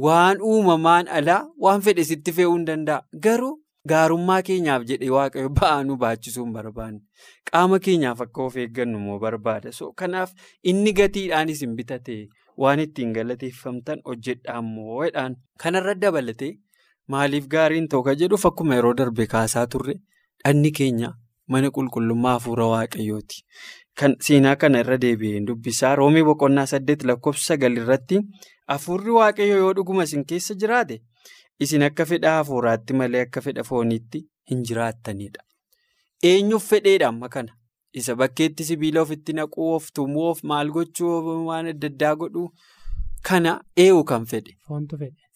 waan 0.05 0.41
uumamaan 0.51 1.07
alaa 1.19 1.41
waan 1.65 1.81
fedhe 1.87 2.03
sitti 2.11 2.31
fe'uu 2.39 2.55
hin 2.55 2.65
danda'a. 2.71 3.01
Garuu 3.25 3.53
gaarummaa 3.87 4.41
keenyaaf 4.49 4.83
jedhee 4.89 5.09
waaqayyo 5.15 5.49
ba'aa 5.59 5.83
nu 5.83 5.95
baachisuu 6.03 6.43
hin 6.45 6.53
barbaanne. 6.53 6.99
Qaama 7.51 7.79
keenyaaf 7.79 8.21
akka 8.25 8.43
of 8.43 8.55
eeggannu 8.57 8.97
immoo 8.99 9.19
barbaada. 9.19 9.71
Kanaaf 9.95 10.33
inni 10.63 10.93
gatiidhaanis 10.93 11.61
hin 11.65 11.75
bitate 11.75 12.17
waan 12.57 12.79
ittiin 12.85 13.13
galateeffamtan 13.13 14.01
hojjedhaa 14.11 14.59
immoo 14.65 15.03
jedhaan 15.05 15.35
kanarra 15.63 15.95
dabalatee. 15.95 16.53
Maaliif 17.07 17.47
gaariin 17.47 17.87
ta'u 17.87 18.03
kan 18.03 18.17
jedhuuf 18.23 18.45
akkuma 18.45 18.75
yeroo 18.75 18.93
darbe 18.93 19.27
kaasaa 19.27 19.67
turre 19.67 19.93
dhanni 20.45 20.71
keenya 20.79 21.13
mana 21.47 21.71
qulqullummaa 21.77 22.33
hafuura 22.37 22.65
waaqayyooti. 22.71 23.41
Kan 23.99 24.15
seenaa 24.25 24.55
kana 24.55 24.79
irra 24.83 24.97
deebi'een 25.01 25.45
dubbisaa 25.47 25.95
roomii 25.95 26.23
boqonnaa 26.27 26.65
saddeet 26.71 27.03
lakkoofsa 27.09 27.45
sagal 27.53 27.77
irratti 27.81 28.19
hafuurri 28.73 29.11
waaqayyo 29.15 29.57
yoo 29.63 29.73
dhuguma 29.79 30.03
isin 30.09 30.25
keessa 30.29 30.53
jiraate 30.63 30.99
isin 31.65 31.83
akka 31.87 32.05
fedha 32.11 32.31
hafuuraatti 32.37 32.93
malee 33.01 33.21
akka 33.27 33.41
fedha 33.47 33.63
fooniitti 33.69 34.21
hin 34.51 34.63
jiraattanidha. 34.69 35.41
Eenyuuf 36.31 36.67
fedheedha 36.73 37.07
amma 37.13 37.29
kana? 37.29 37.55
Isa 37.93 38.15
bakkeetti 38.15 38.63
sibiila 38.69 39.01
ofitti 39.01 39.33
naquu 39.33 39.73
of 39.75 39.91
tumuu 39.93 40.27
of 40.31 40.43
maal 40.43 40.69
gochuu 40.71 41.45
waan 41.47 41.67
adda 41.73 41.87
addaa 41.93 42.15
godhuu 42.15 42.49
kana 43.29 43.53
eewu 43.85 44.03
kan 44.03 44.25
fedhe. 44.25 44.57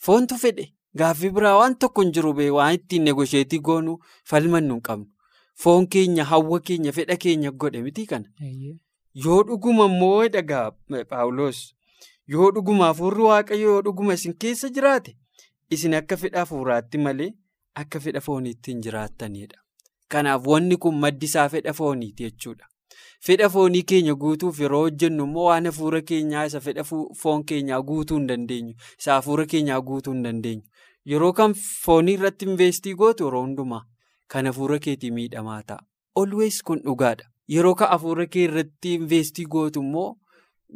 Foontu 0.06 0.38
fedhe. 0.46 0.68
Gaaffii 0.98 1.30
biraa 1.36 1.56
waan 1.58 1.76
tokko 1.76 2.02
hin 2.02 2.12
jiru 2.18 2.34
bee 2.40 2.50
waan 2.56 2.76
ittiin 2.80 3.04
negosheetii 3.10 3.60
goonuu 3.70 3.98
falmannu 4.32 4.74
hin 4.76 4.82
qabnu. 4.90 5.08
Foon 5.64 5.88
keenya 5.88 6.24
hawwa 6.32 6.60
keenya 6.60 6.92
fedha 6.98 7.16
keenya 7.24 7.52
godhe 7.52 7.82
miti 7.82 8.06
kana. 8.06 8.30
Yoo 9.26 9.44
dhuguma 9.48 9.86
immoo 9.86 10.28
dhagaa 10.36 10.72
Paawuloos 11.10 11.60
yoo 12.28 12.52
dhuguma 12.52 12.86
hafuurri 12.92 13.24
waaqayyo 13.24 13.70
yoo 13.72 13.82
dhuguma 13.88 14.14
isin 14.20 14.34
keessa 14.46 14.70
jiraate 14.78 15.18
isin 15.78 15.94
akka 16.00 16.18
fedha 16.18 16.40
hafuuraatti 16.46 16.98
malee 17.08 17.32
akka 17.84 18.00
fedha 18.00 18.22
fooniitti 18.28 18.72
hin 18.72 18.82
jiraattanidha. 18.88 19.58
Kanaaf 20.10 20.48
wanni 20.48 20.78
kun 20.86 21.00
maddi 21.06 21.26
isaa 21.32 21.50
fedha 21.50 21.74
fooniiti 21.74 22.24
jechuudha. 22.24 22.66
Fedha 23.26 23.50
foonii 23.50 23.82
keenya 23.92 24.14
guutuuf 24.26 24.60
yeroo 24.60 24.82
hojjennu 24.82 25.24
immoo 25.30 25.46
waan 25.46 25.66
hafuura 25.70 26.02
keenyaa 26.10 26.46
isa 26.50 26.60
fedha 26.66 26.84
foon 27.22 27.44
keenyaa 27.52 27.82
guutuu 27.82 28.18
hin 28.18 28.28
dandeenyu. 28.28 28.74
Isa 29.00 29.14
hafuura 29.14 29.46
keenyaa 29.54 29.82
guutuu 29.82 30.14
hin 30.14 30.24
dandeenyu. 30.24 30.64
Yeroo 31.12 31.34
kan 31.34 31.54
foonii 31.62 32.14
irratti 32.20 32.46
investii 32.46 32.94
gootu 33.04 33.24
yeroo 33.30 33.42
hundumaa 33.46 33.82
kan 34.36 34.46
hafuura 34.52 34.80
keetii 34.80 35.12
miidhamaa 35.12 35.62
ta'a. 35.72 35.84
Always 36.22 36.62
kun 36.64 36.82
dhugaadha. 36.86 37.26
Yeroo 37.56 37.76
kan 37.76 37.90
hafuura 37.90 38.26
kee 38.36 38.44
irratti 38.50 38.94
investii 39.00 39.46
gootu 39.56 39.80
immoo 39.88 40.10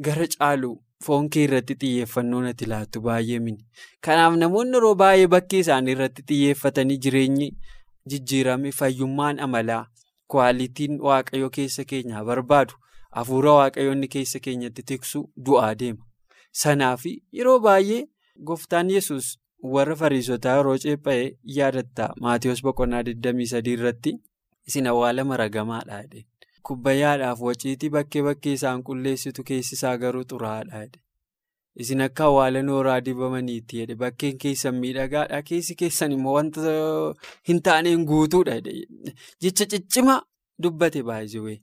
gara 0.08 0.28
caalu 0.38 0.72
foon 1.06 1.30
kee 1.30 1.44
irratti 1.48 1.76
xiyyeeffannoo 1.82 2.42
natti 2.46 2.66
laattu 2.72 3.02
baay'ee 3.08 3.40
mini. 3.46 3.66
Kanaaf 4.06 4.36
namoonni 4.42 4.78
yeroo 4.78 4.96
baay'ee 5.02 5.28
bakkee 5.36 5.60
isaanii 5.66 5.92
irratti 5.98 6.24
xiyyeeffatanii 6.32 6.98
jireenyi 7.06 7.50
jijjiirame 8.10 8.72
fayyummaan 8.80 9.40
amalaa. 9.48 9.86
Kwaalitiin 10.32 11.00
waaqayyo 11.08 11.50
keessa 11.58 11.86
keenyaa 11.92 12.24
barbaadu 12.30 12.74
hafuura 13.18 13.54
waaqayyoonni 13.60 14.08
keessa 14.16 14.40
keenyatti 14.48 14.84
tiksu 14.92 15.22
du'aa 15.50 15.74
deema. 15.80 16.04
Sanaaf 16.62 17.06
yeroo 17.40 17.60
baay'ee 17.68 18.02
gooftaan 18.50 18.90
yesus 18.96 19.30
warra 19.76 19.96
fariisotaa 20.02 20.56
yeroo 20.58 20.78
ceepha'ee 20.86 21.30
yaadatta 21.60 22.10
Maatiyus 22.22 22.64
boqonnaa 22.64 23.02
23 23.12 23.74
irratti 23.78 24.14
isin 24.68 24.88
awwaala 24.92 25.24
maragamaadha. 25.24 26.04
Kubbayyaadhaaf 26.68 27.42
waciitii 27.48 27.90
bakkee 27.96 28.22
bakkee 28.28 28.54
isaan 28.60 28.82
qulleessitu 28.88 29.44
keessi 29.50 29.76
isaa 29.78 29.98
garuu 29.98 30.24
xuraa'aadha. 30.32 31.00
Isin 31.84 32.02
akka 32.06 32.26
awwaala 32.28 32.62
nooraa 32.70 32.98
dibamaniitti 33.06 33.80
jedhe 33.82 33.96
bakkeen 34.04 34.38
keessan 34.44 34.76
miidhagaadha 34.84 35.42
keessi 35.50 35.76
keessan 35.82 36.16
immoo 36.16 36.34
wanta 36.38 36.74
hin 37.50 37.62
taaneen 37.68 38.06
guutuudha 38.12 38.56
jecha 39.46 39.66
ciccimaa 39.74 40.20
dubbate 40.64 41.04
baay'ee. 41.12 41.58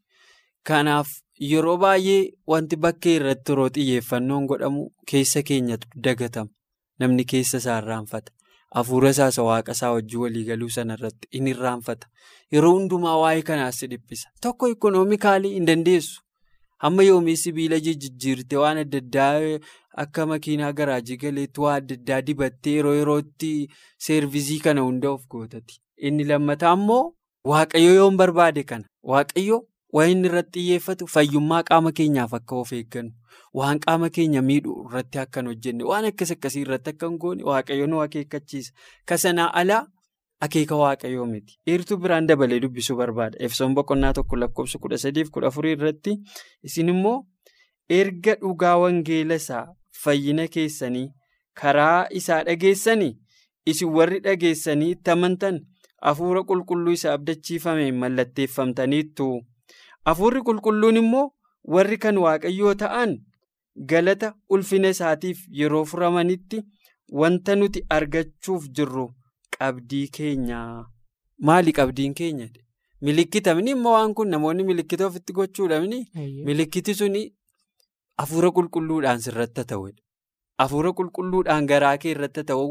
Kanaaf 0.71 1.09
yeroo 1.51 1.77
baay'ee 1.87 2.21
wanti 2.55 2.77
bakkee 2.87 3.17
irratti 3.21 3.53
yeroo 3.53 3.69
xiyyeeffannoon 3.79 4.47
godhamu 4.53 4.87
keessa 5.13 5.43
keenyatu 5.51 5.89
dagatama. 6.09 6.51
Namni 7.01 7.25
keessa 7.35 7.59
isaa 7.65 7.79
irraanfata. 7.83 8.33
Hafuura 8.75 9.11
isaas 9.15 9.39
waaqa 9.39 9.73
isaa 9.77 9.93
wajjin 9.97 10.21
waliigaluu 10.25 10.69
sanarratti 10.77 11.29
inni 11.39 11.51
irraanfata. 11.55 12.07
Yeroo 12.53 12.73
hundumaa 12.79 13.17
waa'ee 13.23 13.43
kanaas 13.51 13.81
dhiphisa. 13.91 14.29
Tokko 14.41 14.69
ikonoomikaalii 14.69 15.53
hin 15.55 15.67
dandeessu. 15.71 16.21
Hamma 16.85 17.03
yoomii 17.03 17.37
sibiila 17.43 17.79
jijjiirte 17.81 18.57
waan 18.63 18.79
adda 18.79 18.99
addaa 18.99 19.59
akka 20.05 20.27
makiinaa 20.27 20.73
garaajii 20.81 21.17
galeetti 21.17 21.61
waan 21.61 21.77
adda 21.83 21.95
addaa 22.01 22.21
dibattee 22.31 22.73
yeroo 22.79 22.95
yerootti 22.95 23.53
seervizii 24.07 24.59
kana 24.67 24.81
hunda 24.89 25.11
of 25.11 25.27
gootati. 25.29 25.79
Inni 25.97 26.25
lammataa 26.25 26.73
immoo 26.81 27.15
waaqayyo 27.53 27.95
yoon 27.95 28.17
barbaade 28.17 28.63
kana 28.73 28.85
waaqayyo 29.13 29.61
waan 29.95 30.11
inni 30.15 30.29
irratti 30.31 30.61
xiyyeeffatu 30.61 31.07
fayyummaa 31.15 31.63
qaama 31.71 31.93
keenyaaf 31.99 32.33
akka 32.39 32.57
of 32.63 32.73
eeggannu 32.79 33.13
waan 33.61 33.81
qaama 33.87 34.09
keenya 34.19 34.43
miidhu 34.51 34.73
irratti 34.87 35.19
akka 35.25 35.41
hin 35.43 35.49
hojjenne 35.53 35.85
waan 35.91 36.05
akkas 36.11 36.31
akkasii 36.37 36.63
irratti 36.67 36.91
akka 36.95 37.09
hin 37.11 37.19
goone 37.25 37.43
waaqayyo 37.51 37.87
nu 37.93 38.01
akeekkachiisa. 38.05 38.73
Kasanaa 39.09 39.51
alaa 39.61 39.83
akeeka 40.47 40.77
waaqayyoo 40.81 41.27
miti. 41.27 41.55
Eertuu 41.67 41.97
biraan 42.07 42.27
dabalee 42.31 42.59
dubbisuu 42.65 42.97
barbaada. 42.97 43.39
Efesoon 43.39 43.75
boqonnaa 43.75 44.13
tokko 44.19 44.37
lakkoofsa 44.41 44.79
kudha 44.83 44.99
sadiif 45.05 45.31
kudha 45.37 45.49
afurii 45.53 45.73
irratti 45.79 46.17
isin 46.71 46.89
immoo 46.95 47.17
erga 47.99 48.35
dhugaa 48.43 48.77
wangeela 48.83 49.35
isaa 49.43 49.65
fayyina 50.05 50.49
keessanii 50.59 51.07
karaa 51.63 52.07
isaa 52.21 52.43
dhageessanii 52.51 53.13
isin 53.73 53.89
warri 53.97 54.21
dhageessanii 54.29 54.91
itti 54.99 55.11
amantan 55.17 55.61
hafuura 56.03 56.43
qulqulluu 56.51 56.93
isa 56.99 57.13
abdachiifameen 57.13 57.95
mallatteeffamtaniittu. 58.05 59.29
Hafuurri 60.07 60.43
qulqulluun 60.49 60.97
immoo 61.03 61.31
warri 61.75 61.99
kan 62.05 62.19
waaqayyoo 62.25 62.75
ta'an 62.83 63.15
galata 63.93 64.35
ulfina 64.57 64.89
isaatiif 64.95 65.45
yeroo 65.61 65.85
furamanitti 65.93 66.63
wanta 67.21 67.57
nuti 67.57 67.85
argachuuf 67.99 68.69
jirru. 68.79 69.07
Qabdii 69.59 70.09
keenyaa 70.19 70.85
maali 71.39 71.73
qabdiin 71.79 72.15
keenya? 72.21 72.49
Milikitamni 73.01 73.71
immoo 73.77 73.93
waan 73.97 74.15
kun 74.19 74.29
namoonni 74.35 74.65
milikita 74.71 75.07
ofitti 75.07 75.33
gochuudhaani 75.39 75.99
milikiti 76.49 76.95
suni 77.01 77.23
hafuura 78.19 78.51
qulqulluudhaan 78.59 79.21
sirratti 79.27 79.65
ta'udha. 79.73 80.01
Hafuura 80.59 80.93
qulqulluudhaan 81.01 81.67
garaa 81.73 81.97
kee 82.05 82.11
irratti 82.17 82.45
ta'u 82.51 82.69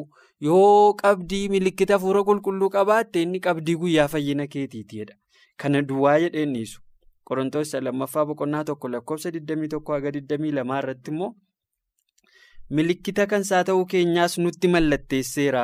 yoo 0.48 0.93
qabdii 1.02 1.50
milikita 1.56 1.93
hafuura 2.00 2.24
qulqulluu 2.30 2.69
qabaatte 2.78 3.22
inni 3.28 3.39
qabdii 3.48 3.76
guyyaa 3.84 4.08
fayyina 4.15 4.48
keetiitidha. 4.56 5.15
Kana 5.58 5.82
duwwaa 5.89 6.17
jedheen 6.26 6.54
dhiisu. 6.58 6.82
Qorontoos 7.29 7.73
lammaffaa 7.88 8.25
boqonnaa 8.29 8.63
tokko 8.69 8.89
lakkoofsa 8.93 9.29
21-22 9.36 10.77
irratti 10.79 11.12
immoo 11.13 11.29
milikita 12.75 13.27
kansaa 13.33 13.63
ta'uu 13.69 13.86
keenyaas 13.93 14.38
nutti 14.43 14.67
mallatteesseera. 14.75 15.63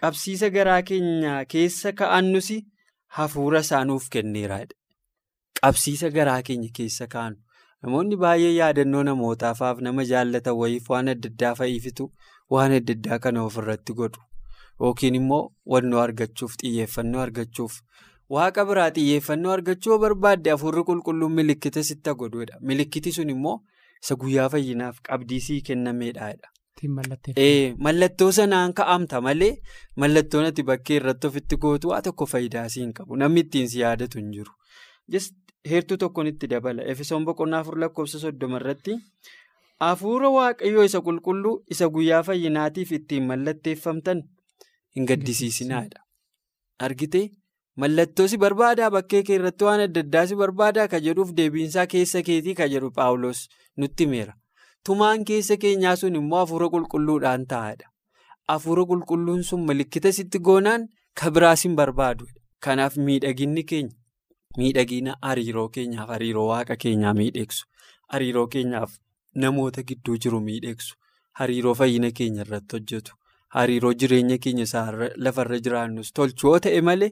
Qabsiisa 0.00 0.50
garaa 0.56 0.82
keenya 0.90 1.34
keessa 1.52 1.92
ka'annus 2.00 2.48
hafuura 3.18 3.60
isaa 3.66 3.84
nuuf 3.90 4.08
kenneera. 4.14 4.58
Qabsiisa 5.60 6.10
garaa 6.16 6.42
keenya 6.48 6.70
keessa 6.78 7.06
kaa'annu. 7.14 7.40
Namoonni 7.82 8.16
baay'ee 8.22 8.52
yaadannoo 8.58 9.02
namootaaf 9.08 9.60
nama 9.86 10.04
jaallatan 10.10 10.56
wayiif 10.60 10.90
waan 10.90 11.08
adda 11.14 11.28
addaa 11.32 11.54
fa'iifitu 11.60 12.10
waan 12.56 12.72
adda 12.78 12.92
addaa 12.98 13.18
kana 13.26 13.42
ofirratti 13.48 13.92
godhu. 14.00 14.20
Yookiin 14.80 15.14
immoo 15.20 15.42
wannoo 15.74 16.00
argachuuf 16.06 16.54
xiyyeeffannoo 16.62 17.20
argachuuf 17.26 17.74
waaqa 18.34 18.64
biraa 18.68 18.90
xiyyeeffannoo 18.96 19.52
argachuu 19.56 19.98
barbaadde 20.04 20.50
hafuurri 20.54 20.82
qulqulluun 20.90 21.32
milikkita 21.38 21.82
sitti 21.88 22.14
godhuudha. 22.20 22.58
Milikkiti 22.60 23.12
sun 23.12 23.30
immoo 23.34 23.56
isa 24.02 24.14
guyyaa 24.22 24.48
fayyinaaf 24.54 25.00
qabdii 25.08 25.40
sii 25.46 25.60
kennameedha. 25.68 26.32
Mallattoo 27.78 28.32
sanaan 28.32 28.72
ka'amta 28.74 29.20
malee 29.20 29.52
mallattoon 29.96 30.44
ati 30.50 30.62
bakkee 30.70 30.96
irratti 31.00 31.26
ofitti 31.26 31.56
gootu 31.56 31.88
waa 31.92 32.02
tokko 32.02 32.26
faayidaa 32.32 32.68
siin 32.68 32.92
qabu. 32.92 33.16
Namni 33.16 33.40
ittiin 33.46 33.68
si 33.70 33.80
yaadatu 33.80 34.18
hin 34.18 34.32
jiru. 34.32 34.52
Heertuu 35.70 35.96
tokkoon 35.96 36.26
itti 36.26 36.46
dabala. 36.50 36.82
Efesoon 36.82 37.24
boqonnaa 37.24 37.60
afur 37.64 37.78
lakkoofsa 37.80 38.18
soddoma 38.18 38.56
irratti 38.60 38.98
hafuura 39.80 40.28
waaqayyoo 40.34 40.84
isa 40.90 41.00
qulqulluu 41.06 41.54
isa 41.70 41.88
guyyaa 41.94 42.22
fayyinaatiif 42.28 42.92
ittiin 42.98 43.24
mallatteeffamtan 43.30 44.22
hin 44.96 45.06
gaddisiisinaadha. 45.08 46.04
Argitee 46.78 47.24
mallattoo 47.82 48.26
si 48.32 48.38
barbaadaa 48.44 48.90
bakkee 48.94 49.22
kee 49.28 49.36
irratti 49.40 49.64
waan 49.68 49.80
adda 49.86 50.00
addaa 50.06 50.26
si 50.30 50.36
barbaadaa 50.42 50.86
ka 50.94 51.00
jedhuuf 51.06 51.32
deebiinsaa 51.40 51.86
keessa 51.94 52.22
keetii 52.28 52.54
ka 52.60 52.68
jedhu 52.74 52.90
Paawuloos 52.98 53.42
nutti 53.76 54.04
himeera. 54.06 54.34
Tumaan 54.86 55.24
keessa 55.30 55.56
keenyaa 55.64 55.96
sun 56.02 56.14
immoo 56.20 56.38
hafuura 56.44 56.68
qulqulluudhaan 56.74 57.46
taa'aadha. 57.52 57.90
Hafuura 58.48 58.84
qulqulluun 58.92 59.42
sun 59.50 59.64
milikkita 59.70 60.12
sitti 60.18 60.38
goonaan 60.48 60.88
ka 61.20 61.30
biraas 61.30 61.64
hin 61.68 61.76
barbaadu. 61.80 62.26
Kanaaf 62.64 62.96
miidhaginni 63.08 63.64
keenya 63.64 63.94
miidhagina 64.58 65.16
hariiroo 65.22 65.68
keenyaaf 65.78 66.08
hariiroo 66.14 66.46
waaqa 66.52 66.76
keenyaa 66.84 67.14
miidhegsu. 67.20 67.66
Hariiroo 68.12 68.46
keenyaaf 68.56 68.94
namoota 69.44 69.82
gidduu 69.90 70.16
jiru 70.24 70.40
miidhegsu. 70.48 70.94
Hariiroo 71.40 71.74
fayyina 71.74 72.10
keenya 72.20 72.44
irratti 72.46 72.76
hojjetu. 72.78 73.12
Hariiroo 73.56 73.92
jireenya 74.02 74.38
keenya 74.38 74.64
lafarra 75.16 75.58
jiraannus 75.66 76.12
tolchu 76.12 76.46
yoo 76.48 76.58
ta'e 76.66 76.80
malee 76.80 77.10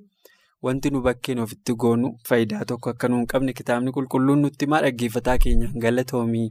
wanti 0.67 0.91
nu 0.95 1.01
bakkeen 1.07 1.39
ofitti 1.45 1.75
goonu 1.85 2.11
faayidaa 2.29 2.65
tokko 2.73 2.91
akka 2.95 3.09
nu 3.13 3.17
hin 3.21 3.27
qabne 3.33 3.53
kitaabni 3.61 3.93
qulqulluun 3.97 4.41
nutti 4.47 4.65
himaa 4.69 4.81
dhaggeeffataa 4.87 5.39
keenyaan 5.45 5.79
galatoomii 5.87 6.49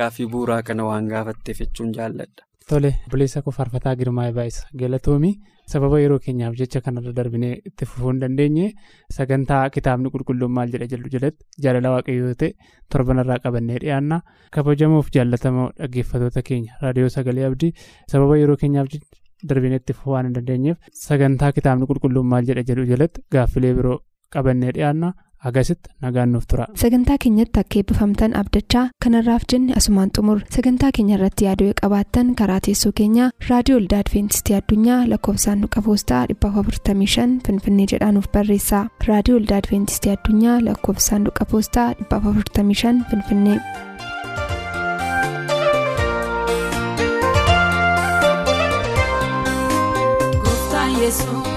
gaaffii 0.00 0.26
bu'uuraa 0.34 0.62
kana 0.70 0.84
waan 0.90 1.08
gaafatteef 1.14 1.58
jechuun 1.64 1.92
jaalladha. 1.98 2.42
Tole 2.70 2.88
buleessa 3.10 3.42
koo 3.46 3.52
faarfataa 3.58 3.94
girmaa 3.98 4.30
baay'isa 4.36 4.66
galatoomii 4.80 5.34
sababa 5.72 5.98
yeroo 6.02 6.18
keenyaaf 6.24 6.54
jecha 6.60 6.80
kanarra 6.86 7.12
darbinee 7.18 7.52
itti 7.70 7.86
fufuu 7.90 8.08
hin 8.10 8.18
dandeenye 8.22 8.64
sagantaa 9.16 9.60
kitaabni 9.76 10.10
qulqulluun 10.14 10.52
maal 10.56 10.72
jedha 10.74 10.88
jedhu 10.92 11.10
jalatti? 11.14 11.44
Jaalala 11.66 11.90
waaqayyoo 11.94 12.34
ta'e 12.42 12.50
torbanarraa 12.94 13.38
qabannee 13.44 13.78
dhiyaanna. 13.84 14.18
Kabajamuuf 14.56 15.10
jaallatamoo 15.16 15.68
dhaggeeffatoota 15.78 16.42
keenya. 16.50 16.72
Raadiyoo 16.82 17.08
sagalee 17.16 17.46
abdii 17.50 17.72
sababa 18.12 18.38
yeroo 18.42 18.56
keenyaaf 18.62 18.88
darbinee 19.50 19.76
itti 19.82 19.92
fufuu 19.98 20.12
waan 20.16 20.26
hin 20.30 20.34
dandeenyeef 20.40 20.76
sagantaa 21.04 21.52
kitaabni 21.60 21.86
qulqulluun 21.92 22.26
maal 22.32 22.44
jedha 22.50 22.62
jedhu 22.72 22.84
jalatti 22.94 23.22
gaaffilee 23.36 23.74
biroo 23.78 23.98
qabannee 24.36 24.72
dhiyaanna 24.76 25.12
agasitti 25.48 25.90
nagaan 26.02 26.30
nuuf 26.34 26.46
tura. 26.50 26.64
sagantaa 26.82 27.16
keenyatti 27.24 27.60
akka 27.62 27.78
eebbifamtaan 27.80 28.32
abdachaa 28.40 28.84
kanarraaf 29.04 29.42
jenne 29.52 29.72
asumaan 29.80 30.10
xumur 30.16 30.38
sagantaa 30.56 30.90
keenya 30.96 31.14
irratti 31.18 31.44
yaaduu 31.48 31.68
qabaattan 31.82 32.32
karaa 32.40 32.58
teessoo 32.66 32.92
keenyaa 33.00 33.28
raadiyoo 33.50 33.78
olda 33.82 33.98
adventistii 34.04 34.56
addunyaa 34.60 35.00
lakkoofsaanduqa 35.12 35.82
poostaa 35.88 36.22
455 36.32 37.40
finfinnee 37.48 37.86
jedhaanuf 37.92 38.28
barreessa 38.38 38.80
raadiyoo 39.10 39.38
olda 39.42 39.56
adventistii 39.62 40.12
addunyaa 40.16 40.56
lakkoofsaanduqa 40.70 41.44
poostaa 41.52 41.88
455 42.00 43.04
finfinnee. 43.10 43.58
Jesús. 51.06 51.55